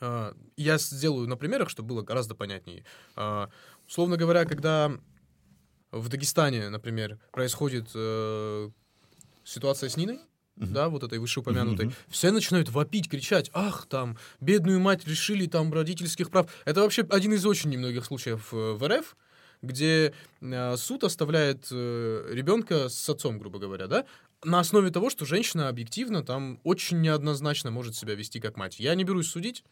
[0.02, 2.84] а, я сделаю на примерах, чтобы было гораздо понятнее.
[3.16, 3.50] А,
[3.88, 4.92] Условно говоря, когда
[5.92, 8.70] в Дагестане, например, происходит э,
[9.44, 10.20] ситуация с Ниной,
[10.56, 10.74] Мгм.
[10.74, 11.96] да, вот этой вышеупомянутой, Мгм.
[12.08, 16.50] все начинают вопить, кричать, ах, там, бедную мать лишили там родительских прав.
[16.66, 19.18] Это вообще один из очень немногих случаев э, в РФ,
[19.62, 24.06] где э, суд оставляет э, ребенка с отцом, грубо говоря, да,
[24.44, 28.80] на основе того, что женщина объективно там очень неоднозначно может себя вести как мать.
[28.80, 29.64] Я не берусь судить,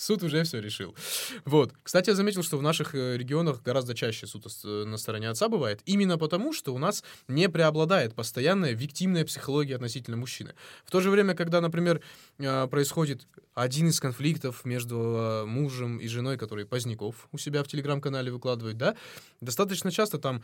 [0.00, 0.96] Суд уже все решил.
[1.44, 1.74] Вот.
[1.82, 5.50] Кстати, я заметил, что в наших э, регионах гораздо чаще суд э, на стороне отца
[5.50, 5.82] бывает.
[5.84, 10.54] Именно потому, что у нас не преобладает постоянная виктимная психология относительно мужчины.
[10.86, 12.00] В то же время, когда, например,
[12.38, 18.32] э, происходит один из конфликтов между мужем и женой, который Поздняков у себя в телеграм-канале
[18.32, 18.96] выкладывает, да,
[19.42, 20.42] достаточно часто там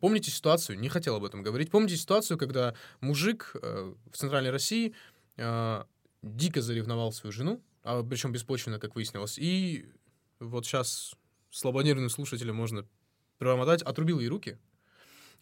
[0.00, 4.94] Помните ситуацию, не хотел об этом говорить, помните ситуацию, когда мужик в Центральной России
[6.22, 9.86] дико заревновал свою жену, а причем беспочвенно, как выяснилось, и
[10.40, 11.14] вот сейчас
[11.50, 12.86] слабонервным слушателям можно
[13.38, 14.58] промотать, отрубил ей руки.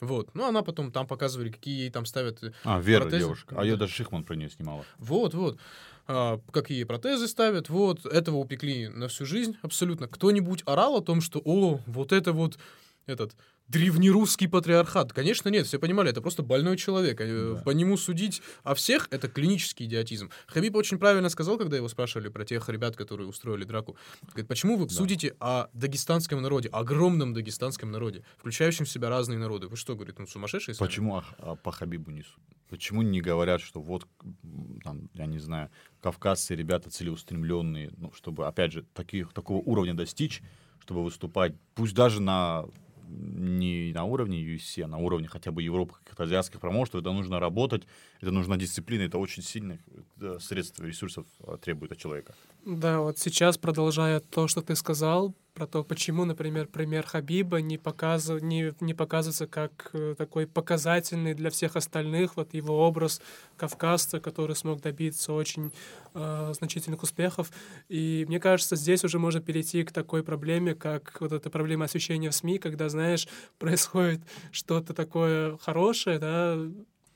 [0.00, 0.34] Вот.
[0.34, 3.18] Ну, она потом там показывали, какие ей там ставят э, А, Вера Протезы?
[3.24, 3.54] девушка.
[3.58, 3.80] А ее Да.
[3.80, 4.82] даже Шихман про нее снимала.
[4.96, 5.58] Вот, вот.
[6.06, 8.06] А, какие протезы ставят, вот.
[8.06, 10.08] Этого упекли на всю жизнь абсолютно.
[10.08, 12.58] Кто-нибудь орал о том, что, о, вот это вот
[13.04, 13.36] этот
[13.70, 15.12] древнерусский патриархат.
[15.12, 17.20] Конечно, нет, все понимали, это просто больной человек.
[17.20, 17.62] Э, Да.
[17.62, 20.30] По нему судить о всех— это клинический идиотизм.
[20.46, 23.96] Хабиб очень правильно сказал, когда его спрашивали про тех ребят, которые устроили драку.
[24.28, 24.94] Говорит, почему вы Да.
[24.94, 29.68] судите о дагестанском народе, огромном дагестанском народе, включающем в себя разные народы?
[29.68, 30.74] Вы что, говорит, ну сумасшедшие?
[30.74, 32.42] сами?» Почему а- по Хабибу не суд?
[32.68, 34.06] Почему не говорят, что вот,
[34.84, 40.42] там, я не знаю, кавказцы ребята целеустремленные, ну, чтобы, опять же, таких, такого уровня достичь,
[40.80, 42.64] чтобы выступать, пусть даже на
[43.10, 47.40] не на уровне UFC, а на уровне хотя бы Европы, каких-то азиатских промоушенов, это нужно
[47.40, 47.82] работать,
[48.20, 49.80] это нужна дисциплина, это очень сильных
[50.20, 52.34] э, средств, ресурсов э, требует от человека.
[52.64, 57.76] Да, вот сейчас, продолжая то, что ты сказал, про то, почему, например, пример Хабиба не,
[57.76, 58.40] показыв...
[58.40, 63.20] не, не показывается как э, такой показательный для всех остальных, вот его образ
[63.58, 65.70] кавказца, который смог добиться очень
[66.14, 67.52] э, значительных успехов.
[67.90, 72.30] И мне кажется, здесь уже можно перейти к такой проблеме, как вот эта проблема освещения
[72.30, 76.56] в СМИ, когда, знаешь, происходит что-то такое хорошее, да,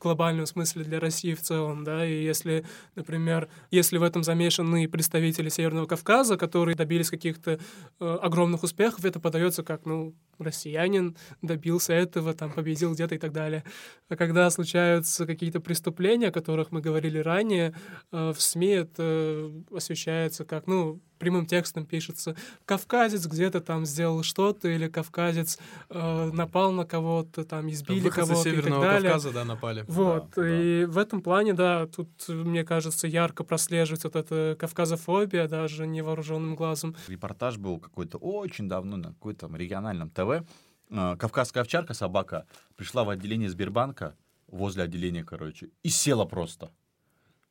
[0.04, 2.64] глобальном смысле для России в целом, да, и если,
[2.94, 7.58] например, если в этом замешаны представители Северного Кавказа, которые добились каких-то
[8.00, 13.32] э, огромных успехов, это подается как, ну, россиянин добился этого, там, победил где-то и так
[13.32, 13.64] далее.
[14.08, 17.74] А когда случаются какие-то преступления, о которых мы говорили ранее,
[18.12, 24.68] э, в СМИ это освещается как, ну, прямым текстом пишется «Кавказец где-то там сделал что-то»
[24.68, 25.58] или «Кавказец
[25.90, 29.10] э, напал на кого-то, там, избили кого-то» и так Северного далее.
[29.10, 29.84] Кавказа, да, напали.
[29.88, 30.62] Вот, Да, да.
[30.62, 36.56] и в этом плане, да, тут, мне кажется, ярко прослеживается вот эта кавказофобия даже невооруженным
[36.56, 36.94] глазом.
[37.08, 40.46] Репортаж был какой-то очень давно на какой-то там региональном ТВ.
[40.90, 42.46] Э, Кавказская овчарка, собака,
[42.76, 44.16] пришла в отделение Сбербанка,
[44.48, 46.70] возле отделения, короче, и села просто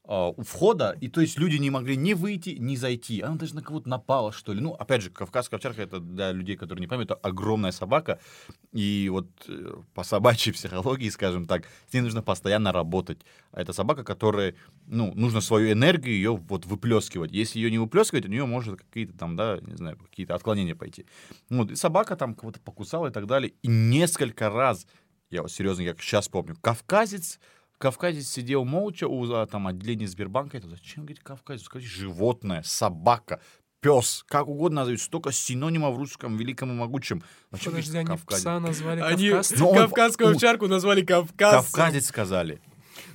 [0.06, 3.22] у входа, и то есть люди не могли ни выйти, ни зайти.
[3.22, 4.60] Она даже на кого-то напала, что ли.
[4.60, 8.20] Ну, опять же, кавказская овчарка, это для людей, которые не поймут, это огромная собака,
[8.74, 13.22] и вот э, по собачьей психологии, скажем так, с ней нужно постоянно работать.
[13.52, 14.56] А это собака, которая,
[14.88, 17.32] ну, нужно свою энергию ее вот выплескивать.
[17.32, 21.06] Если ее не выплескивать, у нее может какие-то там, да, не знаю, какие-то отклонения пойти.
[21.50, 23.54] Ну, Вот, и собака там кого-то покусала и так далее.
[23.62, 24.86] И несколько раз,
[25.30, 27.40] я вот серьезно, я сейчас помню, кавказец,
[27.78, 30.58] кавказец сидел молча у а, там отделения Сбербанка.
[30.58, 31.66] Это зачем говорить кавказец?
[31.66, 33.42] Скажите, животное, собака,
[33.82, 35.02] пес, как угодно назовут.
[35.02, 37.24] Столько синонимов в русском великом и могучем.
[37.52, 38.42] Зачем Подожди, они кавказец?
[38.42, 39.60] пса назвали Они кавказцем?
[39.60, 41.72] Ну, он- кавказскую он- овчарку назвали кавказцем.
[41.72, 42.62] Кавказец сказали.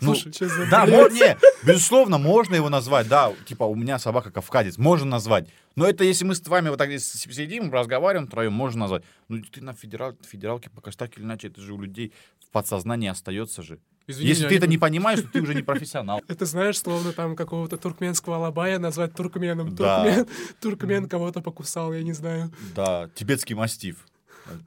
[0.00, 1.10] Ну, Слушай, что за да, бред?
[1.12, 5.86] мо- не, безусловно, можно его назвать, да, типа у меня собака кавказец, можно назвать, Но
[5.88, 9.04] это если мы с вами вот так здесь сидим, разговариваем втроем, можно назвать.
[9.28, 12.12] Ну, ты на федерал, федералке покажешь так или иначе, это же у людей
[12.44, 13.78] в подсознании остается же.
[14.08, 16.22] Извини если ты это не понимаешь, то ты уже не профессионал.
[16.28, 19.74] Это знаешь, словно там какого-то туркменского алабая назвать туркменом.
[19.74, 20.26] Да.
[20.60, 22.50] Туркмен, кого-то покусал, я не знаю.
[22.74, 24.06] Да, тибетский мастиф.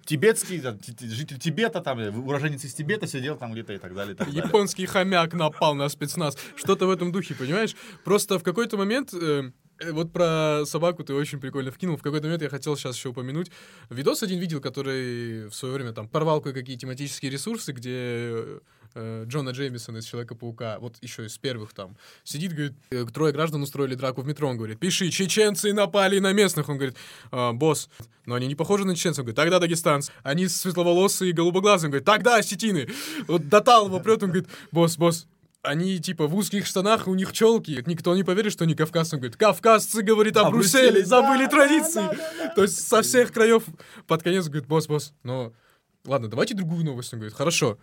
[0.06, 4.14] Тибетский, ти- житель Тибета, там, э, уроженец из Тибета сидел там где-то и так далее.
[4.14, 4.44] И так далее.
[4.46, 6.38] Японский хомяк напал на спецназ.
[6.56, 7.76] Что-то в этом духе, понимаешь?
[8.04, 9.14] Просто в какой-то момент...
[9.14, 9.52] э,
[9.92, 11.98] вот про собаку ты очень прикольно вкинул.
[11.98, 13.52] В какой-то момент я хотел сейчас еще упомянуть.
[13.90, 18.60] Видос один видел, который в свое время там порвал кое-какие тематические ресурсы, где
[18.94, 23.62] э, Джона Джеймисона из Человека-паука, вот еще из первых там, сидит, говорит, э, трое граждан
[23.62, 26.96] устроили драку в метро, он говорит, пиши, чеченцы напали на местных, он говорит,
[27.32, 27.90] «А, босс,
[28.26, 31.92] но они не похожи на чеченцев, он говорит, тогда дагестанцы, они светловолосые и голубоглазые, он
[31.92, 32.88] говорит, тогда осетины,
[33.28, 35.28] вот до Талова прет, он говорит, босс, босс,
[35.64, 37.84] они типа в узких штанах, у них челки.
[37.86, 39.16] Никто не поверит, что они кавказцы.
[39.16, 42.02] Он говорит, кавказцы, говорит, о, О Брюсселе, забыли да, традиции.
[42.56, 43.64] То есть со всех краев
[44.08, 45.54] под конец говорит, босс, босс, но
[46.06, 47.14] ладно, давайте другую новость.
[47.14, 47.78] Он говорит, хорошо.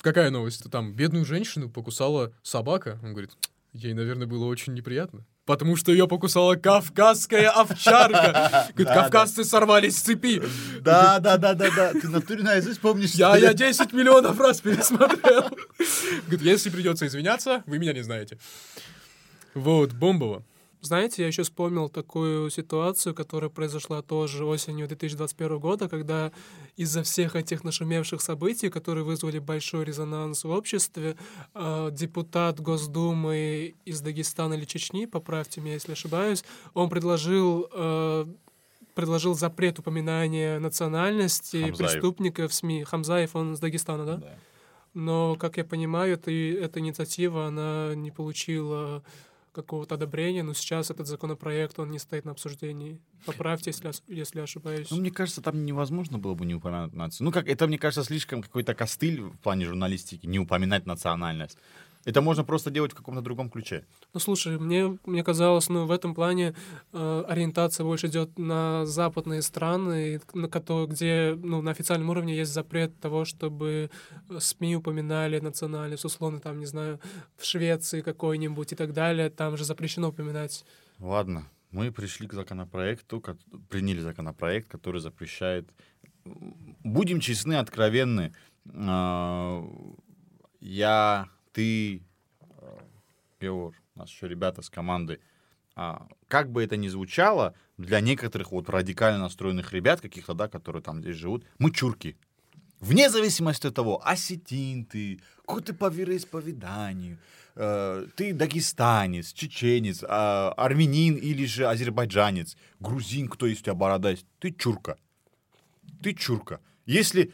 [0.00, 0.70] Какая новость?
[0.70, 2.98] Там бедную женщину покусала собака.
[3.02, 3.32] Он говорит,
[3.72, 5.26] ей, наверное, было очень неприятно.
[5.46, 8.68] Потому что ее покусала кавказская овчарка.
[8.74, 10.42] Говорит, кавказцы сорвались с цепи.
[10.80, 11.92] Да, да, да, да, да.
[11.92, 13.12] Ты натуре наизусть помнишь?
[13.12, 15.48] Я, я 10 миллионов раз пересмотрел.
[16.26, 18.38] Говорит, если придется извиняться, вы меня не знаете.
[19.54, 20.42] Вот, бомбово.
[20.86, 26.30] Знаете, я еще вспомнил такую ситуацию, которая произошла тоже осенью 2021 года, когда
[26.76, 31.16] из-за всех этих нашумевших событий, которые вызвали большой резонанс в обществе,
[31.54, 38.26] э, депутат Госдумы из Дагестана или Чечни, поправьте меня, если ошибаюсь, он предложил э,
[38.94, 41.76] предложил запрет упоминания национальности Хамзаев.
[41.76, 42.84] преступника в СМИ.
[42.84, 44.16] Хамзаев, он из Дагестана, да?
[44.16, 44.38] Да.
[44.94, 49.02] Но, как я понимаю, это, эта инициатива, она не получила
[49.56, 53.00] какого-то одобрения, но сейчас этот законопроект, он не стоит на обсуждении.
[53.24, 54.90] Поправьте, если, если ошибаюсь.
[54.90, 57.24] Ну, мне кажется, там невозможно было бы не упоминать нацию.
[57.24, 61.58] Ну, как, это, мне кажется, слишком какой-то костыль в плане журналистики, не упоминать национальность.
[62.06, 63.84] Это можно просто делать в каком-то другом ключе.
[64.14, 66.54] Ну, слушай, мне, мне казалось, ну, в этом плане
[66.92, 72.52] э, ориентация больше идет на западные страны, на кото- где, ну, на официальном уровне есть
[72.52, 73.90] запрет того, чтобы
[74.30, 76.98] э, СМИ упоминали национальность, условно, там, не знаю,
[77.36, 80.64] в Швеции какой-нибудь и так далее, там же запрещено упоминать.
[81.00, 81.42] Ладно,
[81.72, 83.36] мы пришли к законопроекту, ко-
[83.68, 85.68] приняли законопроект, который запрещает...
[86.84, 88.32] Будем честны, откровенны.
[88.74, 89.62] а,
[90.60, 92.02] Я, ты,
[92.40, 92.78] а,
[93.40, 95.20] Геор, у нас еще ребята с команды.
[95.74, 100.82] а, Как бы это ни звучало, для некоторых вот радикально настроенных ребят, каких-то, да, которые
[100.82, 102.16] там здесь живут, мы чурки.
[102.80, 107.18] Вне зависимости от того, осетин ты, какой ты по вероисповеданию,
[107.54, 114.14] э, ты дагестанец, чеченец, э, армянин или же азербайджанец, грузин, кто есть у тебя борода
[114.40, 114.98] ты чурка.
[116.02, 116.60] Ты чурка.
[116.84, 117.30] Если, э,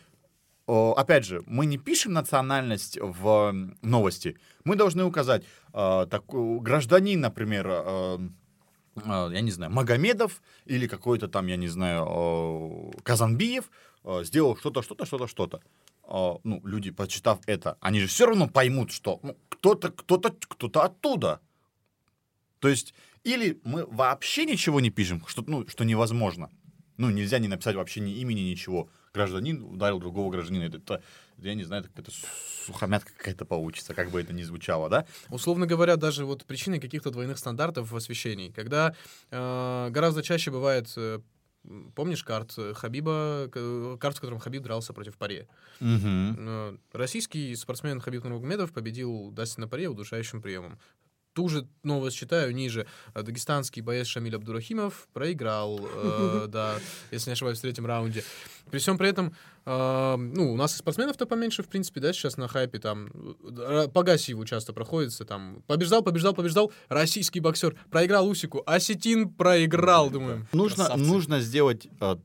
[0.66, 7.66] опять же, мы не пишем национальность в новости, мы должны указать, э, такой гражданин, например,
[7.68, 8.18] э,
[8.96, 12.07] э, я не знаю, Магомедов или какой-то там, я не знаю,
[12.94, 13.70] э, Казанбиев
[14.05, 15.61] э, сделал что-то, что-то, что-то, что-то.
[16.05, 20.83] Э, Ну, люди, почитав это, они же все равно поймут, что ну, кто-то, кто-то, кто-то
[20.83, 21.40] оттуда.
[22.61, 22.94] То есть,
[23.25, 26.51] или мы вообще ничего не пишем, что, ну, что невозможно.
[26.98, 28.88] Ну, нельзя не написать вообще ни имени, ничего.
[29.14, 30.64] Гражданин ударил другого гражданина.
[30.64, 31.03] Это, это,
[31.38, 32.12] я не знаю, это какая-то
[32.66, 35.07] сухомятка какая-то получится, как бы это ни звучало, да?
[35.29, 38.94] Условно говоря, даже вот причиной каких-то двойных стандартов в освещении, когда
[39.31, 41.20] э, гораздо чаще бывает, э,
[41.94, 45.46] помнишь карт э, Хабиба, к- карт, в котором Хабиб дрался против Паре.
[45.81, 45.88] Угу.
[46.01, 50.79] Э, Российский спортсмен Хабиб Нурмагомедов победил Дастина Паре удушающим приемом.
[51.34, 52.86] Ту же новость читаю ниже.
[53.14, 56.74] Э, Дагестанский боец Шамиль Абдурахимов проиграл, э, да,
[57.10, 58.22] если не ошибаюсь, в третьем раунде.
[58.70, 62.36] При всем при этом, э, ну, у нас и спортсменов-то поменьше, в принципе, да, сейчас
[62.36, 63.08] на хайпе там.
[63.44, 70.10] э, По Гасиеву часто проходится, там, побеждал, побеждал, побеждал, российский боксер, проиграл Усику, Осетин проиграл,
[70.10, 70.46] думаю.
[70.52, 71.04] Нужно, красавцы.
[71.06, 72.16] нужно сделать э,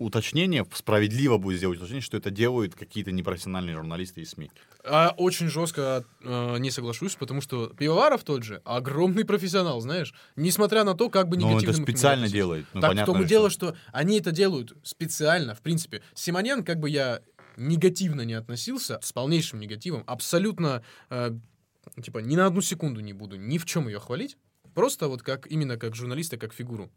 [0.00, 4.50] уточнение, справедливо будет сделать уточнение, что это делают какие-то непрофессиональные журналисты и СМИ.
[4.84, 10.14] А очень жестко э, не соглашусь, потому что Пивоваров тот же огромный профессионал, знаешь.
[10.36, 12.66] Несмотря на то, как бы Но негативно он это специально делает.
[12.72, 16.02] Ну, так в понятно том и дело, что- они это делают специально, в принципе.
[16.14, 17.20] Симонен, как бы я
[17.56, 21.32] негативно не относился, с полнейшим негативом, абсолютно, э,
[22.02, 24.38] типа, ни на одну секунду не буду ни в чем ее хвалить.
[24.74, 26.90] Просто вот как именно как журналиста, как фигуру.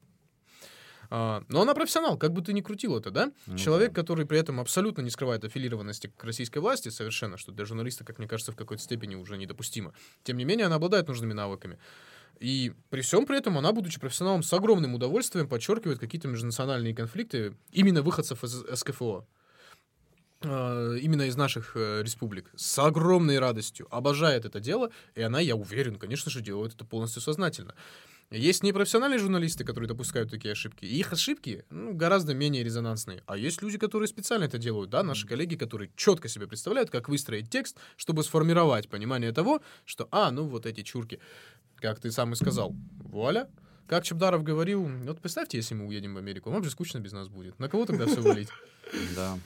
[1.15, 3.31] А, но она профессионал, как бы ты ни крутил это, да?
[3.45, 4.01] Ну Человек, да.
[4.01, 8.17] который при этом абсолютно не скрывает аффилированности к российской власти, совершенно, что для журналиста, как
[8.17, 9.93] мне кажется, в какой-то степени уже недопустимо.
[10.23, 11.77] Тем не менее, она обладает нужными навыками.
[12.39, 17.55] И при всем при этом она, будучи профессионалом, с огромным удовольствием подчеркивает какие-то межнациональные конфликты
[17.71, 19.27] именно выходцев из СКФО.
[20.41, 22.49] э, Именно из наших э, республик.
[22.55, 23.87] С огромной радостью.
[23.91, 24.89] Обожает это дело.
[25.13, 27.75] И она, я уверен, конечно же, делает это полностью сознательно.
[28.37, 30.85] Есть непрофессиональные журналисты, которые допускают такие ошибки.
[30.85, 33.21] И их ошибки ну, гораздо менее резонансные.
[33.27, 37.09] А есть люди, которые специально это делают, да, наши коллеги, которые четко себе представляют, как
[37.09, 41.19] выстроить текст, чтобы сформировать понимание того, что, а, ну вот эти чурки,
[41.75, 43.49] как ты сам и сказал, вуаля.
[43.85, 47.27] Как Чебдаров говорил, вот представьте, если мы уедем в Америку, вам же скучно без нас
[47.27, 47.59] будет.
[47.59, 48.49] На кого тогда все валить?
[49.15, 49.37] Да.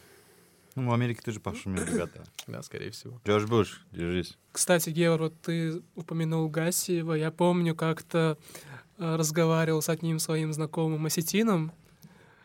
[0.78, 2.24] Ну, в Америке тоже пошумел, ребята.
[2.48, 3.20] Да, скорее всего.
[3.26, 4.38] Джордж Буш, держись.
[4.52, 7.14] Кстати, Гевр, вот ты упомянул Гассиева.
[7.14, 8.38] Я помню, как-то
[9.00, 11.72] э, разговаривал с одним своим знакомым осетином,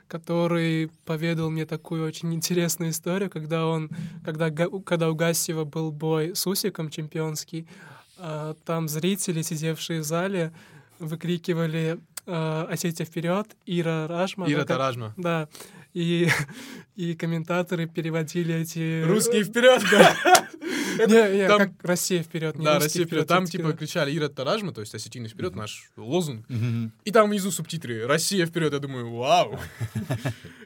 [0.09, 3.91] который поведал мне такую очень интересную историю, когда он,
[4.25, 7.69] когда, когда у Гассиева был бой с Усиком чемпионский,
[8.17, 10.53] а, там зрители, сидевшие в зале,
[10.99, 14.47] выкрикивали э, «Осетия вперед!» Ира Ражма.
[14.47, 15.15] Ира да, как- Таражма.
[15.17, 15.49] Да.
[15.95, 16.29] И,
[16.97, 19.03] и комментаторы переводили эти...
[19.03, 19.83] Русские вперед!
[20.99, 23.27] Не, не, Там- как Россия вперед, не Да, Россия вперед.
[23.27, 23.79] Там всё-таки, типа да.
[23.79, 26.47] кричали Ира Таражма, то есть осетины вперед, наш лозунг.
[27.05, 28.73] И там внизу субтитры «Россия вперед».
[28.75, 29.59] Я думаю, вау.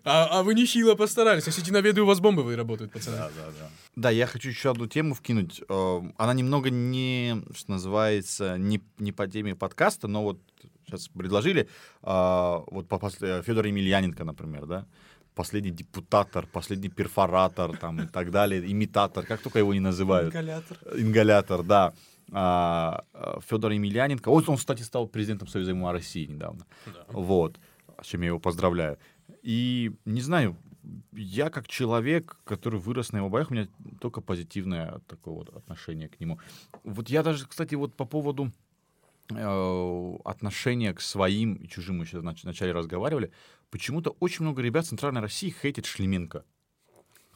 [0.08, 1.48] А, а вы нехило постарались.
[1.48, 3.16] Осетиноведы у вас бомбовые работают, пацаны.
[3.16, 3.70] Да, да, да.
[3.96, 5.62] Да, я хочу еще одну тему вкинуть.
[5.68, 10.38] Э, Она немного не, что называется, не, не по теме подкаста, но вот
[10.86, 11.68] сейчас предложили.
[12.02, 14.86] а, Вот по после- Федор Емельяненко, например, да?
[15.34, 20.34] Последний депутатор, последний перфоратор там и так далее, имитатор, как только его не называют.
[20.34, 20.78] Ингалятор.
[20.96, 21.92] Ингалятор, да.
[22.32, 24.30] А, а, Федор Емельяненко.
[24.30, 26.64] Вот он, кстати, стал президентом Союза ММА России недавно.
[27.08, 27.58] Вот.
[28.02, 28.96] С чем я его поздравляю.
[29.42, 30.56] И не знаю,
[31.12, 33.68] я как человек, который вырос на его боях, у меня
[34.00, 36.38] только позитивное такое вот отношение к нему.
[36.84, 38.52] Вот я даже, кстати, вот по поводу
[39.30, 43.32] э, отношения к своим и чужим, мы еще в начале разговаривали,
[43.70, 46.44] почему-то очень много ребят Центральной России хейтят Шлеменко.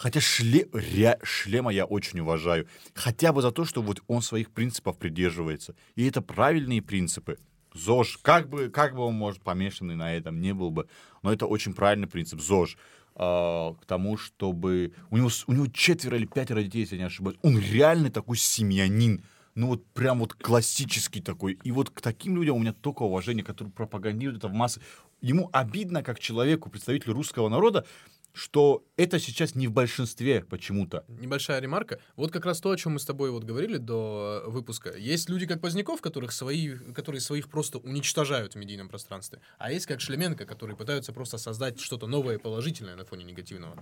[0.00, 2.66] Хотя шле, ря- шлема я очень уважаю.
[2.94, 5.76] Хотя бы за то, что вот он своих принципов придерживается.
[5.94, 7.36] И это правильные принципы.
[7.74, 10.88] ЗОЖ, как бы, как бы он, может, помешанный на этом не был бы,
[11.22, 12.40] но это очень правильный принцип.
[12.40, 12.78] ЗОЖ
[13.14, 14.94] а, к тому, чтобы...
[15.10, 17.38] У него, у него четверо или пятеро детей, если я не ошибаюсь.
[17.42, 19.22] Он реально такой семьянин.
[19.54, 21.58] Ну вот прям вот классический такой.
[21.64, 24.80] И вот к таким людям у меня только уважение, которые пропагандируют это в массы.
[25.20, 27.84] Ему обидно, как человеку, представителю русского народа,
[28.32, 31.04] что это сейчас не в большинстве почему-то.
[31.08, 32.00] Небольшая ремарка.
[32.16, 34.96] Вот как раз то, о чем мы с тобой вот говорили до э, выпуска.
[34.96, 39.40] Есть люди, как Поздняков, которых свои, которые своих просто уничтожают в медийном пространстве.
[39.58, 43.76] А есть как Шлеменко, которые пытаются просто создать что-то новое положительное на фоне негативного.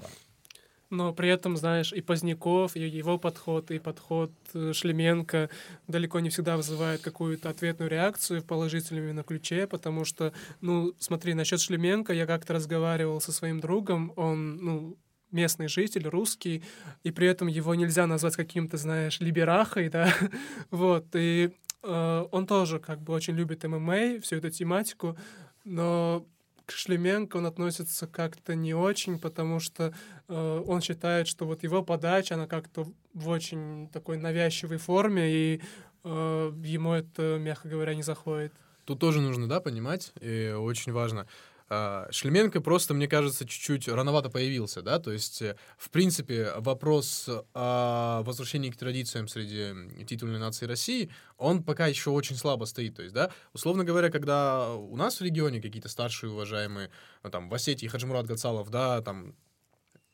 [0.90, 5.50] Но при этом, знаешь, и Поздняков, и его подход, и подход э, Шлеменко
[5.86, 10.32] далеко не всегда вызывает какую-то ответную реакцию в положительном именно ключе, потому что,
[10.62, 14.96] ну, смотри, насчет Шлеменко я как-то разговаривал со своим другом, он, ну,
[15.30, 16.62] местный житель, русский,
[17.02, 20.14] и при этом его нельзя назвать каким-то, знаешь, либерахой, да,
[20.70, 21.50] вот, и
[21.82, 25.18] э, он тоже как бы очень любит ММА, всю эту тематику,
[25.64, 26.26] но
[26.68, 29.94] к Шлеменко он относится как-то не очень, потому что
[30.28, 35.62] э, он считает, что вот его подача, она как-то в очень такой навязчивой форме, и
[36.04, 38.52] э, ему это, мягко говоря, не заходит.
[38.84, 41.26] Тут тоже нужно, да, понимать, и очень важно.
[41.70, 47.28] А, Шлеменко просто, мне кажется, чуть-чуть рановато появился, да, то есть, э, в принципе, вопрос
[47.52, 53.02] о возвращении к традициям среди титульной нации России, он пока еще очень слабо стоит, то
[53.02, 56.90] есть, да, условно говоря, когда у нас в регионе какие-то старшие уважаемые,
[57.22, 59.34] ну, там, в Осетии Хаджимурат Гацалов, да, там,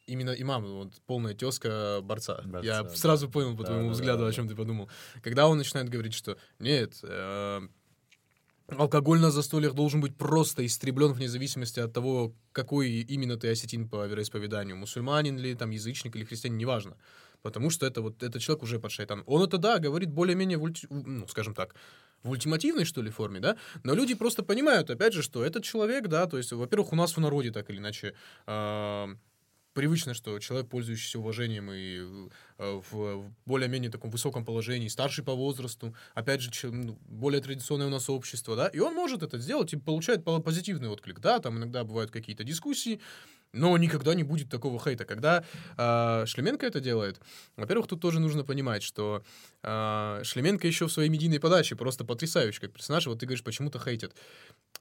[0.06, 2.42] именно имам, вот, полная тезка борца.
[2.44, 2.90] Борца, Я да.
[2.90, 4.34] сразу понял по Да, твоему да, взгляду, да, о да.
[4.34, 4.90] чем ты подумал.
[5.22, 7.60] Когда он начинает говорить, что нет, э,
[8.68, 13.88] алкоголь на застольях должен быть просто истреблен вне зависимости от того, какой именно ты осетин
[13.88, 16.96] по вероисповеданию, мусульманин ли, там, язычник или христианин, неважно.
[17.42, 19.22] Потому что это вот этот человек уже под шайтан.
[19.26, 21.74] Он это, да, говорит более-менее, ульти- ну, скажем так,
[22.22, 26.08] в ультимативной, что ли, форме, да, но люди просто понимают, опять же, что этот человек,
[26.08, 28.14] да, то есть, во-первых, у нас в народе так или иначе
[28.46, 29.10] а,
[29.74, 35.94] привычно, что человек, пользующийся уважением и э, в, более-менее таком высоком положении, старший по возрасту,
[36.14, 39.76] опять же, ну, более традиционное у нас общество, да, и он может это сделать и
[39.76, 43.00] получает по- позитивный отклик, да, там иногда бывают какие-то дискуссии,
[43.52, 45.04] но никогда не будет такого хейта.
[45.04, 45.44] Когда
[45.76, 47.20] э, Шлеменко это делает,
[47.56, 49.22] во-первых, тут тоже нужно понимать, что
[49.62, 53.06] э, Шлеменко еще в своей медийной подаче просто потрясающий как персонаж.
[53.06, 54.14] Вот ты говоришь, почему-то хейтят.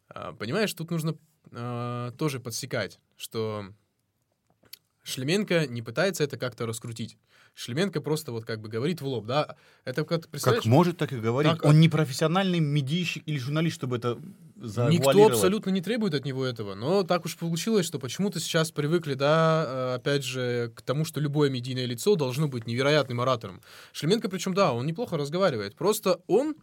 [0.09, 1.17] А, понимаешь, тут нужно
[1.51, 3.67] э, тоже подсекать, что
[5.03, 7.17] Шлеменко не пытается это как-то раскрутить.
[7.55, 9.55] Шлеменко просто вот как бы говорит в лоб, да.
[9.85, 11.51] Это как, представляешь, Как может, так и говорить.
[11.51, 14.17] Так, Он не профессиональный медийщик или журналист, чтобы это
[14.55, 19.13] Никто абсолютно не требует от него этого, но так уж получилось, что почему-то сейчас привыкли,
[19.13, 23.61] да, э, опять же, к тому, что любое медийное лицо должно быть невероятным оратором.
[23.91, 26.55] Шлеменко, причем, да, он неплохо разговаривает, просто он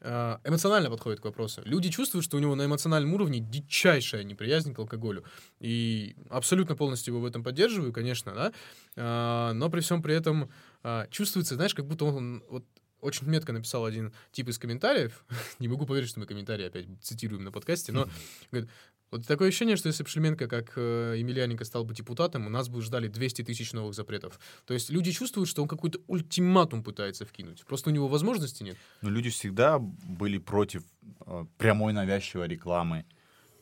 [0.00, 1.62] эмоционально подходит к вопросу.
[1.64, 5.24] Люди чувствуют, что у него на эмоциональном уровне дичайшая неприязнь к алкоголю.
[5.60, 8.52] И абсолютно полностью его в этом поддерживаю, конечно, да,
[8.96, 10.50] А, но при всем при этом
[10.82, 12.64] а, чувствуется, знаешь, как будто он вот
[13.00, 15.24] очень метко написал один тип из комментариев.
[15.58, 18.08] Не могу поверить, что мы комментарии опять цитируем на подкасте, но
[18.50, 18.70] говорит,
[19.10, 22.68] вот такое ощущение, что если бы Шлеменко, как э, Емельяненко, стал бы депутатом, у нас
[22.68, 24.38] бы ждали 200 тысяч новых запретов.
[24.66, 27.64] То есть люди чувствуют, что он какой-то ультиматум пытается вкинуть.
[27.64, 28.76] Просто у него возможности нет.
[29.00, 30.82] Но люди всегда были против
[31.26, 33.06] э, прямой навязчивой рекламы.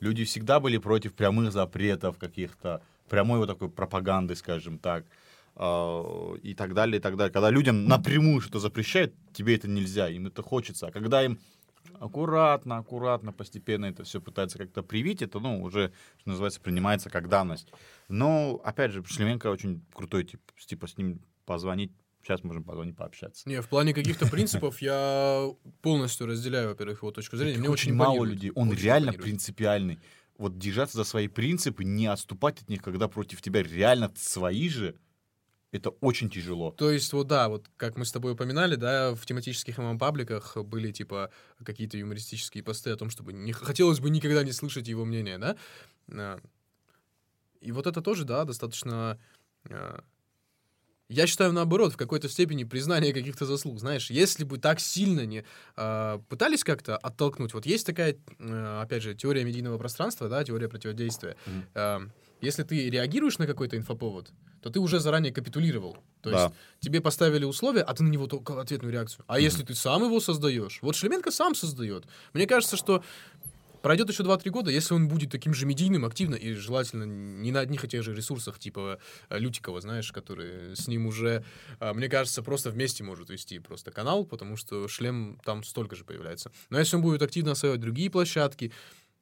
[0.01, 5.05] Люди всегда были против прямых запретов каких-то, прямой вот такой пропаганды, скажем так,
[5.55, 7.31] э, и так далее, и так далее.
[7.31, 10.87] Когда людям напрямую что-то запрещают, тебе это нельзя, им это хочется.
[10.87, 11.39] А когда им
[11.99, 17.29] аккуратно, аккуратно, постепенно это все пытается как-то привить, это, ну, уже, что называется, принимается как
[17.29, 17.71] данность.
[18.09, 23.47] Но, опять же, Шлеменко очень крутой тип, типа с ним позвонить, сейчас можем позвонить, пообщаться.
[23.47, 25.49] Не, в плане каких-то принципов я
[25.81, 27.57] полностью разделяю, во-первых, его точку зрения.
[27.57, 28.51] Мне очень мало людей.
[28.55, 29.99] Он реально принципиальный.
[30.37, 34.95] Вот держаться за свои принципы, не отступать от них, когда против тебя реально свои же,
[35.71, 36.71] это очень тяжело.
[36.71, 40.91] То есть, вот да, вот как мы с тобой упоминали, да, в тематических ММ-пабликах были,
[40.91, 41.29] типа,
[41.63, 45.55] какие-то юмористические посты о том, чтобы не хотелось бы никогда не слышать его мнение, да.
[46.11, 46.39] А,
[47.61, 49.19] И вот это тоже, да, достаточно...
[49.69, 49.99] а,
[51.09, 53.79] Я считаю, наоборот, в какой-то степени признание каких-то заслуг.
[53.79, 55.43] Знаешь, если бы так сильно не
[55.75, 60.67] а, пытались как-то оттолкнуть, вот есть такая, а, опять же, теория медийного пространства, да, теория
[60.69, 61.35] противодействия.
[61.73, 62.01] А,
[62.41, 64.31] Если ты реагируешь на какой-то инфоповод,
[64.61, 65.97] то ты уже заранее капитулировал.
[66.21, 66.43] То Да.
[66.43, 69.23] есть тебе поставили условия, а ты на него только ответную реакцию.
[69.27, 70.79] А если ты сам его создаешь?
[70.81, 72.05] Вот Шлеменко сам создает.
[72.33, 73.03] Мне кажется, что
[73.81, 77.61] пройдет еще 2-3 года, если он будет таким же медийным, активно и желательно не на
[77.61, 81.45] одних и тех же ресурсах, типа э, Лютикова, знаешь, который с ним уже,
[81.79, 86.03] э, мне кажется, просто вместе может вести просто канал, потому что шлем там столько же
[86.03, 86.51] появляется.
[86.69, 88.73] Но если он будет активно осваивать другие площадки,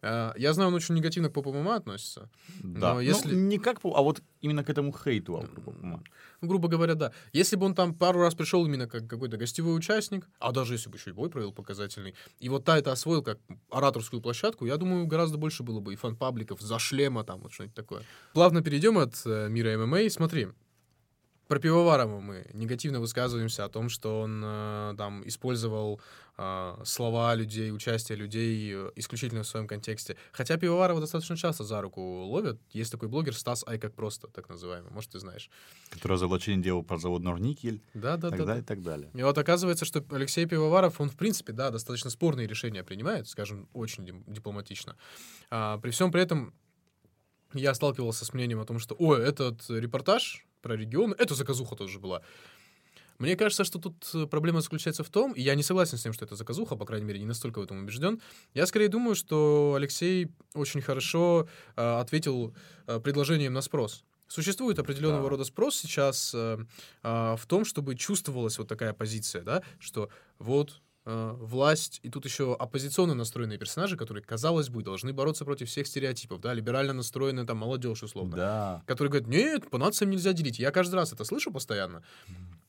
[0.01, 2.29] я знаю, он очень негативно к поп-ММА относится.
[2.63, 2.89] Да.
[2.89, 5.47] Но Ну, если- не как, а вот именно к этому хейту.
[5.65, 6.03] Папума.
[6.41, 7.11] Ну, грубо говоря, да.
[7.33, 10.89] Если бы он там пару раз пришел именно как какой-то гостевой участник, а даже если
[10.89, 13.39] бы еще и бой провел показательный, и вот та это освоил как
[13.71, 17.75] ораторскую площадку, я думаю, гораздо больше было бы и фан-пабликов за шлема там, вот что-нибудь
[17.75, 18.01] такое.
[18.33, 20.09] Плавно перейдем от э, мира ММА.
[20.09, 20.49] Смотри,
[21.47, 26.01] про Пивоварова мы негативно высказываемся о том, что он э, там использовал
[26.37, 30.17] э, слова людей, участие людей э, исключительно в своем контексте.
[30.31, 32.59] Хотя Пивоварова достаточно часто за руку ловят.
[32.71, 34.91] Есть такой блогер Стас Ай как просто, так называемый.
[34.91, 35.49] Может, ты знаешь.
[35.89, 38.45] Который разоблачение делал про завод Норникель Да, да, так да.
[38.45, 39.11] далее, и так далее.
[39.13, 43.69] И вот оказывается, что Алексей Пивоваров, он, в принципе, да, достаточно спорные решения принимает, скажем,
[43.73, 44.95] очень дипломатично.
[45.51, 46.53] А, при всем при этом
[47.53, 51.99] я сталкивался с мнением о том, что, ой, этот репортаж про регион, это заказуха тоже
[51.99, 52.21] была.
[53.19, 56.11] Мне кажется, что тут э, проблема заключается в том, и я не согласен с тем,
[56.13, 58.19] что это заказуха, по крайней мере, не настолько в этом убежден.
[58.55, 61.47] Я скорее думаю, что Алексей очень хорошо
[61.77, 62.55] э, ответил
[62.87, 64.03] э, предложением на спрос.
[64.27, 65.29] Существует определенного Да.
[65.29, 66.57] рода спрос сейчас э,
[67.03, 70.09] а, в том, чтобы чувствовалась вот такая позиция, да, что
[70.39, 75.69] вот э, власть, и тут еще оппозиционно настроенные персонажи, которые, казалось бы, должны бороться против
[75.69, 78.83] всех стереотипов, да, либерально настроенная там молодежь, условно Да.
[78.87, 80.57] которые говорят, нет, по нациям нельзя делить.
[80.57, 82.03] Я каждый раз это слышу постоянно.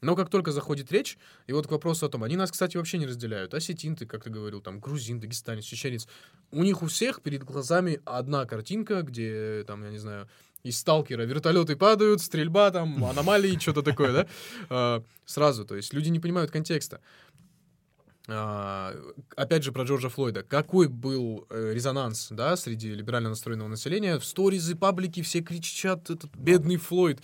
[0.02, 1.16] Но как только заходит речь,
[1.46, 3.54] и вот к вопросу о том, они нас, кстати, вообще не разделяют.
[3.54, 6.06] Осетин, ты, как ты говорил, там, грузин, дагестанец, чеченец.
[6.50, 10.28] У них у всех перед глазами одна картинка, где, там, я не знаю,
[10.62, 14.26] из сталкера вертолеты падают, стрельба, там, аномалии, что-то такое, да?
[14.68, 17.00] А, Сразу, то есть люди не понимают контекста.
[18.28, 18.94] А,
[19.36, 20.42] опять же про Джорджа Флойда.
[20.42, 24.18] Какой был э, резонанс, да, среди либерально настроенного населения?
[24.18, 27.20] В сторизы, паблики все кричат, этот бедный Флойд.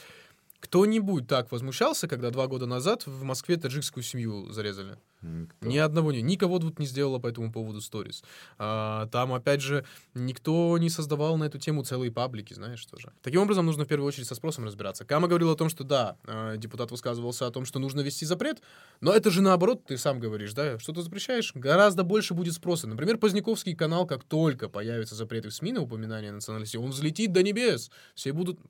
[0.63, 4.97] Кто-нибудь так возмущался, когда два года назад в Москве таджикскую семью зарезали?
[5.21, 5.67] Никто.
[5.67, 6.23] Ни одного не.
[6.23, 8.23] Никого тут не сделало по этому поводу сторис.
[8.59, 9.85] А, там, опять же,
[10.15, 13.13] никто не создавал на эту тему целые паблики, знаешь, тоже.
[13.23, 15.05] Таким образом, нужно в первую очередь со спросом разбираться.
[15.05, 18.63] Кама говорил о том, что да, э, депутат высказывался о том, что нужно вести запрет,
[19.01, 22.87] но это же наоборот, ты сам говоришь, да, что ты запрещаешь, гораздо больше будет спроса.
[22.87, 27.43] Например, Поздняковский канал, как только появятся запреты в СМИ на упоминание национальности, он взлетит до
[27.43, 27.91] небес.
[28.15, 28.61] Все будут...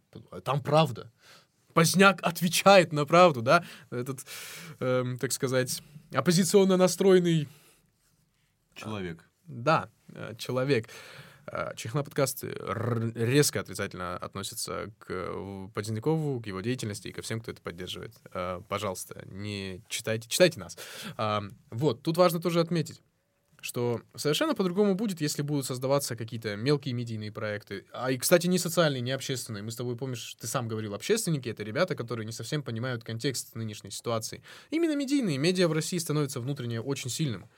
[0.44, 1.10] Там правда.
[1.74, 3.64] Поздняк отвечает на правду, да?
[3.90, 4.20] Этот,
[4.80, 7.48] эм, так сказать, оппозиционно настроенный
[8.74, 9.24] Человек.
[9.46, 10.88] да, э, человек.
[11.44, 17.20] А, Чехна подкасты р- резко отрицательно относятся к э, Подземникову, к его деятельности и ко
[17.20, 18.14] всем, кто это поддерживает.
[18.68, 20.78] Пожалуйста, не читайте, читайте нас.
[21.16, 23.02] А, Вот, тут важно тоже отметить,
[23.62, 27.86] что совершенно по-другому будет, если будут создаваться какие-то мелкие медийные проекты.
[27.92, 29.62] А и, кстати, не социальные, не общественные.
[29.62, 33.54] Мы с тобой, помнишь, ты сам говорил, общественники— это ребята, которые не совсем понимают контекст
[33.54, 34.42] нынешней ситуации.
[34.70, 35.38] Именно медийные.
[35.38, 37.48] Медиа в России становится внутренне очень сильным.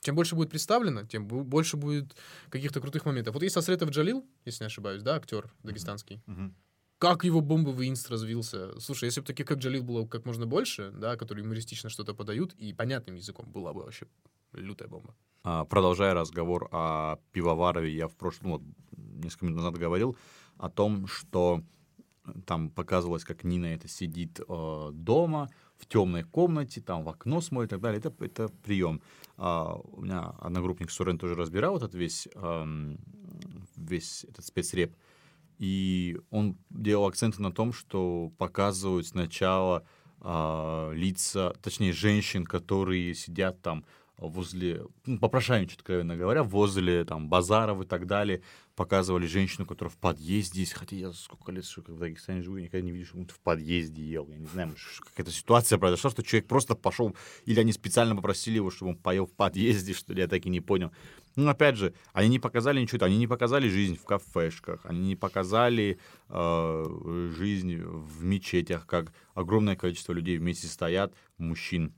[0.00, 2.14] Чем больше будет представлено, тем больше будет
[2.50, 3.32] каких-то крутых моментов.
[3.32, 6.20] Вот есть Асретов Джалил, если не ошибаюсь, да, актер дагестанский.
[6.26, 6.54] Мгм.
[6.98, 8.78] Как его бомбовый инст развился.
[8.80, 12.52] Слушай, если бы таких, как Джалил, было как можно больше, да, которые юмористично что-то подают
[12.54, 14.06] и понятным языком, была бы вообще
[14.52, 15.16] лютая бомба.
[15.44, 18.62] А, Продолжая разговор о пивоварове, я в прошлом, вот,
[18.96, 20.16] несколько минут назад говорил
[20.56, 21.62] о том, что
[22.46, 27.68] там показывалось, как Нина это сидит э, дома, в темной комнате, там в окно смотрит
[27.68, 27.98] и так далее.
[27.98, 29.02] Это, это прием.
[29.36, 32.98] А, у меня одногруппник Сурен тоже разбирал этот весь, эм,
[33.76, 34.96] весь этот спецреп.
[35.58, 39.84] И он делал акценты на том, что показывают сначала
[40.20, 43.84] а, лица, точнее, женщин, которые сидят там
[44.18, 48.42] возле, ну, попрошайничают, откровенно говоря, возле там базаров и так далее.
[48.76, 50.72] Показывали женщину, которая в подъезде есть.
[50.72, 53.40] Хотя я сколько лет, что в Дагестане живу, я никогда не видел, что кто-то в
[53.40, 54.28] подъезде ел.
[54.28, 58.70] Я не знаю, какая-то ситуация произошла, что человек просто пошел, или они специально попросили его,
[58.70, 60.90] чтобы он поел в подъезде, что ли, я так и не понял.
[61.36, 65.16] Ну, опять же, они не показали ничего, они не показали жизнь в кафешках, они не
[65.16, 65.98] показали
[66.28, 71.92] э, жизнь в мечетях, как огромное количество людей вместе стоят, мужчин.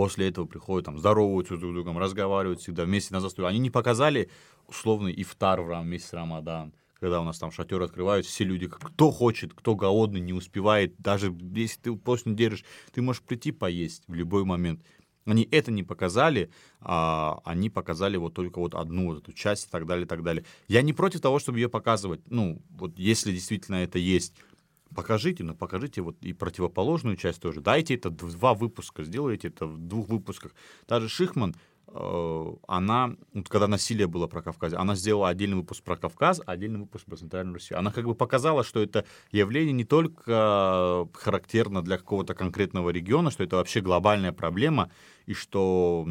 [0.00, 3.50] После этого приходят, там, здороваются друг с другом, разговаривают всегда вместе на застолье.
[3.50, 4.30] Они не показали
[4.66, 9.52] условный ифтар в месяц Рамадан, когда у нас там шатер открывают, все люди, кто хочет,
[9.52, 14.14] кто голодный, не успевает, даже если ты пост не держишь, ты можешь прийти поесть в
[14.14, 14.82] любой момент.
[15.26, 19.70] Они это не показали, а они показали вот только вот одну вот эту часть и
[19.70, 20.46] так далее, и так далее.
[20.66, 22.22] Я не против того, чтобы ее показывать.
[22.30, 24.34] Ну, вот если действительно это есть,
[24.94, 27.60] покажите, но покажите вот и противоположную часть тоже.
[27.60, 30.52] Дайте это два выпуска, сделайте это в двух выпусках.
[30.88, 31.54] Даже Шихман,
[31.88, 36.80] э, она, вот когда насилие было про Кавказ, она сделала отдельный выпуск про Кавказ, отдельный
[36.80, 37.78] выпуск про Центральную Россию.
[37.78, 43.44] Она как бы показала, что это явление не только характерно для какого-то конкретного региона, что
[43.44, 44.90] это вообще глобальная проблема,
[45.26, 46.06] и что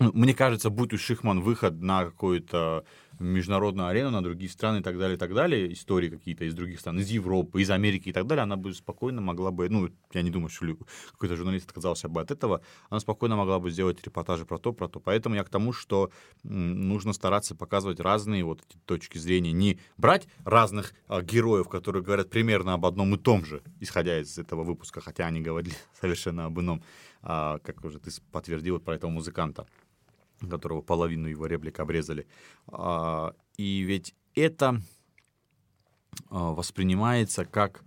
[0.00, 2.84] ну, мне кажется, будь у Шихман выход на какую-то
[3.18, 6.80] международную арену, на другие страны и так далее, и так далее, истории какие-то из других
[6.80, 10.22] стран, из Европы, из Америки и так далее, она бы спокойно могла бы, ну, я
[10.22, 10.66] не думаю, что
[11.12, 14.88] какой-то журналист отказался бы от этого, она спокойно могла бы сделать репортажи про то, про
[14.88, 15.00] то.
[15.00, 16.10] Поэтому я к тому, что
[16.42, 22.30] нужно стараться показывать разные вот эти точки зрения, не брать разных а, героев, которые говорят
[22.30, 26.58] примерно об одном и том же, исходя из этого выпуска, хотя они говорили совершенно об
[26.60, 26.82] ином,
[27.22, 29.66] а, как уже ты подтвердил про этого музыканта
[30.40, 32.26] которого половину его реплик обрезали.
[32.68, 34.80] А, И ведь это
[36.30, 37.84] а, воспринимается как...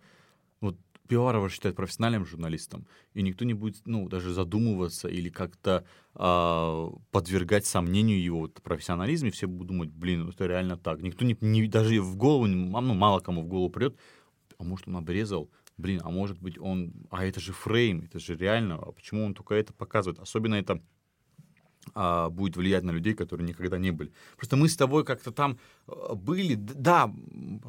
[0.59, 0.77] Вот
[1.07, 7.65] Пивоварова считают профессиональным журналистом, и никто не будет, ну, даже задумываться или как-то а, подвергать
[7.65, 11.01] сомнению его вот, профессионализм, и все будут думать, блин, это реально так.
[11.01, 13.97] Никто не, не- даже в голову, ну, мало кому в голову придет,
[14.57, 16.93] а может, он обрезал, блин, а может быть, он...
[17.09, 20.19] А это же фрейм, это же реально, а почему он только это показывает?
[20.19, 20.81] Особенно это
[21.93, 24.11] а, будет влиять на людей, которые никогда не были.
[24.37, 25.57] Просто мы с тобой как-то там
[25.87, 26.55] э, были.
[26.55, 27.11] Да,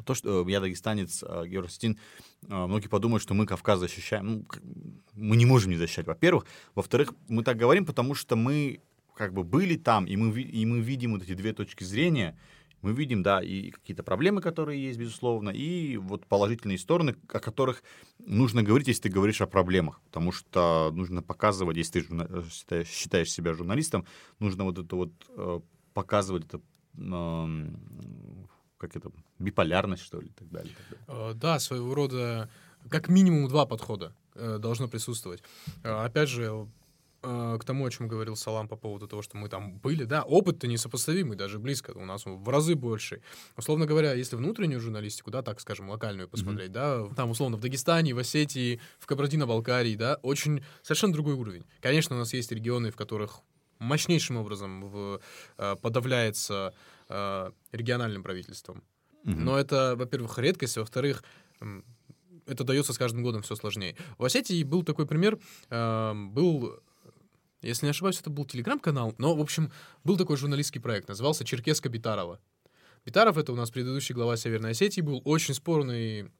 [0.05, 1.97] то, что э, я дагестанец, э, Георг Стин,
[2.43, 4.25] э, многие подумают, что мы Кавказ защищаем.
[4.25, 4.45] Ну,
[5.15, 6.45] мы не можем не защищать, во-первых.
[6.75, 8.81] Во-вторых, мы так говорим, потому что мы
[9.15, 12.37] как бы были там, и мы, и мы видим вот эти две точки зрения.
[12.83, 17.81] Мы видим, да, и какие-то проблемы, которые есть, безусловно, и вот положительные стороны, о которых
[18.19, 20.01] нужно говорить, если ты говоришь о проблемах.
[20.01, 22.07] Потому что нужно показывать, если ты
[22.75, 24.05] э, считаешь, себя журналистом,
[24.39, 25.59] нужно вот это вот э,
[25.93, 26.59] показывать это,
[28.77, 30.73] как это, биполярность, что ли, и так далее.
[30.73, 31.31] и так далее.
[31.31, 32.49] Э, Да, своего рода
[32.89, 35.41] как минимум два подхода должно присутствовать.
[35.83, 36.67] Опять же,
[37.23, 40.67] к тому, о чем говорил Салам по поводу того, что мы там были, да, опыт-то
[40.67, 43.21] несопоставимый, даже близко, у нас в разы больше.
[43.55, 48.13] Условно говоря, если внутреннюю журналистику, да, так скажем, локальную посмотреть, да, там, условно, в Дагестане,
[48.13, 51.65] в Осетии, в Кабардино-Балкарии, да, очень совершенно другой уровень.
[51.79, 53.39] Конечно, у нас есть регионы, в которых
[53.79, 55.21] мощнейшим образом в-
[55.57, 56.73] э, подавляется
[57.09, 58.83] э, региональным правительством.
[59.23, 59.45] Мгм.
[59.45, 61.23] Но это, во-первых, редкость, во-вторых,
[62.45, 63.95] это дается с каждым годом все сложнее.
[64.17, 65.37] В Осетии был такой пример,
[65.69, 66.79] э, был,
[67.67, 69.71] если не ошибаюсь, это был телеграм-канал, но, в общем,
[70.03, 72.39] был такой журналистский проект, назывался «Черкеска Битарова».
[73.05, 76.31] Битаров— это у нас предыдущий глава Северной Осетии, был очень спорный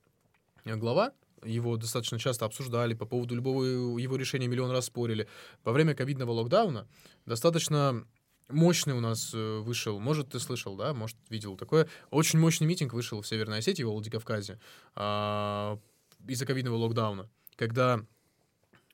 [0.63, 1.11] э, глава,
[1.43, 5.27] его достаточно часто обсуждали, по поводу любого его решения миллион раз спорили.
[5.63, 6.87] Во время ковидного локдауна
[7.25, 8.05] достаточно
[8.49, 11.87] мощный у нас э, вышел, может, ты слышал, да, может, видел такое.
[12.11, 14.59] Очень мощный митинг вышел в Северной Осетии, в Владикавказе,
[14.95, 15.79] а,
[16.27, 18.01] из-за ковидного локдауна, когда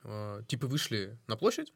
[0.03, 1.73] а, типы вышли на площадь,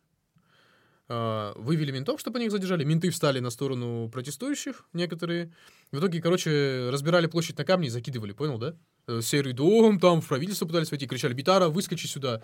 [1.56, 2.84] вывели ментов, чтобы они их задержали.
[2.84, 5.52] Менты встали на сторону протестующих некоторые.
[5.92, 8.76] В итоге, короче, разбирали площадь на камни и закидывали, понял, да?
[9.08, 12.42] Э, Серый дом, там в правительство пытались войти, кричали, Битара, выскочи сюда.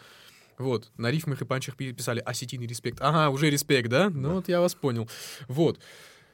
[0.58, 3.00] Вот, на рифмах и панчах пи- писали осетийный респект.
[3.02, 4.10] Ага, уже респект, да?
[4.10, 5.10] Ну вот я вас понял.
[5.48, 5.80] Вот.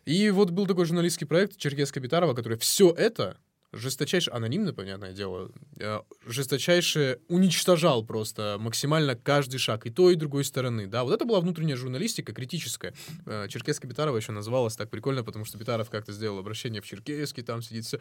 [0.05, 3.37] И вот был такой журналистский проект Черкеска Битарова, который все это
[3.75, 10.45] жесточайше, анонимно, понятное дело, э, жесточайше уничтожал просто максимально каждый шаг и той, и другой
[10.45, 12.93] стороны, да, вот это была внутренняя журналистика, критическая.
[13.25, 17.43] Э, Черкеска Битарова еще называлась так прикольно, потому что Битаров как-то сделал обращение в Черкеске,
[17.43, 17.99] там сидит все.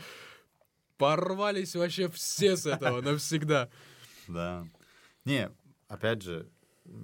[0.96, 3.68] Порвались вообще все с этого навсегда.
[4.28, 4.66] Да.
[5.24, 5.50] Не,
[5.88, 6.48] опять же,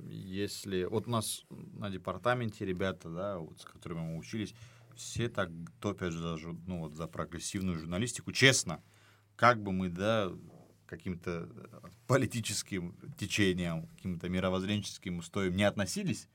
[0.08, 0.84] если...
[0.84, 4.54] Вот у нас на департаменте ребята, да, вот, с которыми мы учились,
[5.00, 6.36] все так топят за,
[6.66, 8.32] ну, вот, за прогрессивную журналистику.
[8.32, 8.82] Честно,
[9.36, 10.30] как бы мы, да,
[10.86, 16.28] каким-то э, политическим течениям, каким-то мировоззренческим устоям не относились,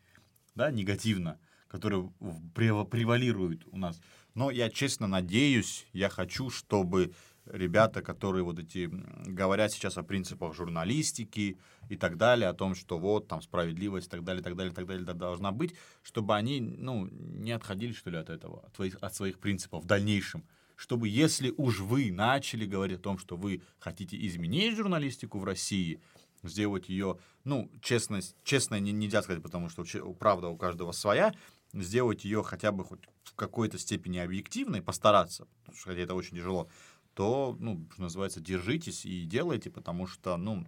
[0.55, 2.11] да, негативно, которые
[2.53, 4.01] превалируют у нас.
[4.33, 7.13] Но я честно надеюсь, я хочу, чтобы
[7.45, 8.89] ребята, которые вот эти
[9.25, 11.57] говорят сейчас о принципах журналистики
[11.89, 14.85] и так далее, о том, что вот там справедливость и так далее, так далее, так
[14.85, 18.97] далее да, должна быть, чтобы они, ну, не отходили, что ли, от этого, от своих,
[19.01, 20.45] от своих принципов в дальнейшем.
[20.75, 26.01] Чтобы, если уж вы начали говорить о том, что вы хотите изменить журналистику в России,
[26.43, 29.83] сделать ее, ну, честность, честно не, нельзя сказать, потому что
[30.19, 31.33] правда у каждого своя,
[31.73, 35.47] сделать ее хотя бы хоть в какой-то степени объективной, постараться,
[35.83, 36.69] хотя это очень тяжело,
[37.15, 40.67] то, ну, что называется, держитесь и делайте, потому что, ну,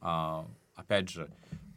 [0.00, 1.32] а, опять же,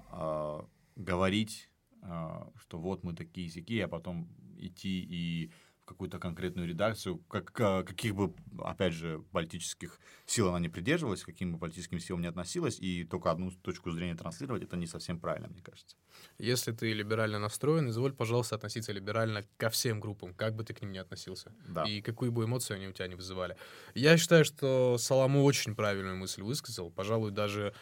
[0.10, 0.66] а,
[0.96, 1.70] говорить,
[2.02, 5.52] а, что вот мы такие сяки, а потом идти и
[5.86, 11.54] какую-то конкретную редакцию, как, каких бы, опять же, политических сил она не придерживалась, к каким
[11.54, 15.48] бы политическим силам не относилась, и только одну точку зрения транслировать, это не совсем правильно,
[15.48, 15.96] мне кажется.
[16.38, 20.82] Если ты либерально настроен, изволь, пожалуйста, относиться либерально ко всем группам, как бы ты к
[20.82, 21.54] ним ни относился.
[21.68, 21.84] Да.
[21.84, 23.56] И какую бы эмоцию они у тебя не вызывали.
[23.94, 26.92] Я считаю, что Саламу очень правильную мысль высказал.
[26.92, 27.74] Пожалуй, даже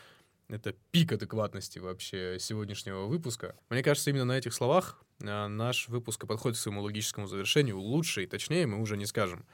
[0.49, 3.55] это пик адекватности вообще сегодняшнего выпуска.
[3.69, 7.79] Мне кажется, именно на этих словах а, наш выпуск подходит к своему логическому завершению.
[7.79, 9.45] Лучше и точнее мы уже не скажем.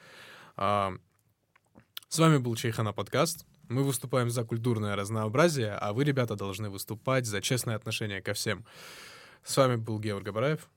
[0.56, 0.94] А,
[2.08, 3.46] с вами был Чайхана подкаст.
[3.68, 8.66] Мы выступаем за культурное разнообразие, а вы, ребята, должны выступать за честное отношение ко всем.
[9.44, 10.68] С вами был Георг Габараев.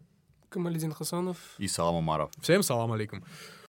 [0.49, 1.38] Камаледин Хасанов.
[1.57, 2.32] И Салам Умаров.
[2.39, 3.26] Всем салам алейкум.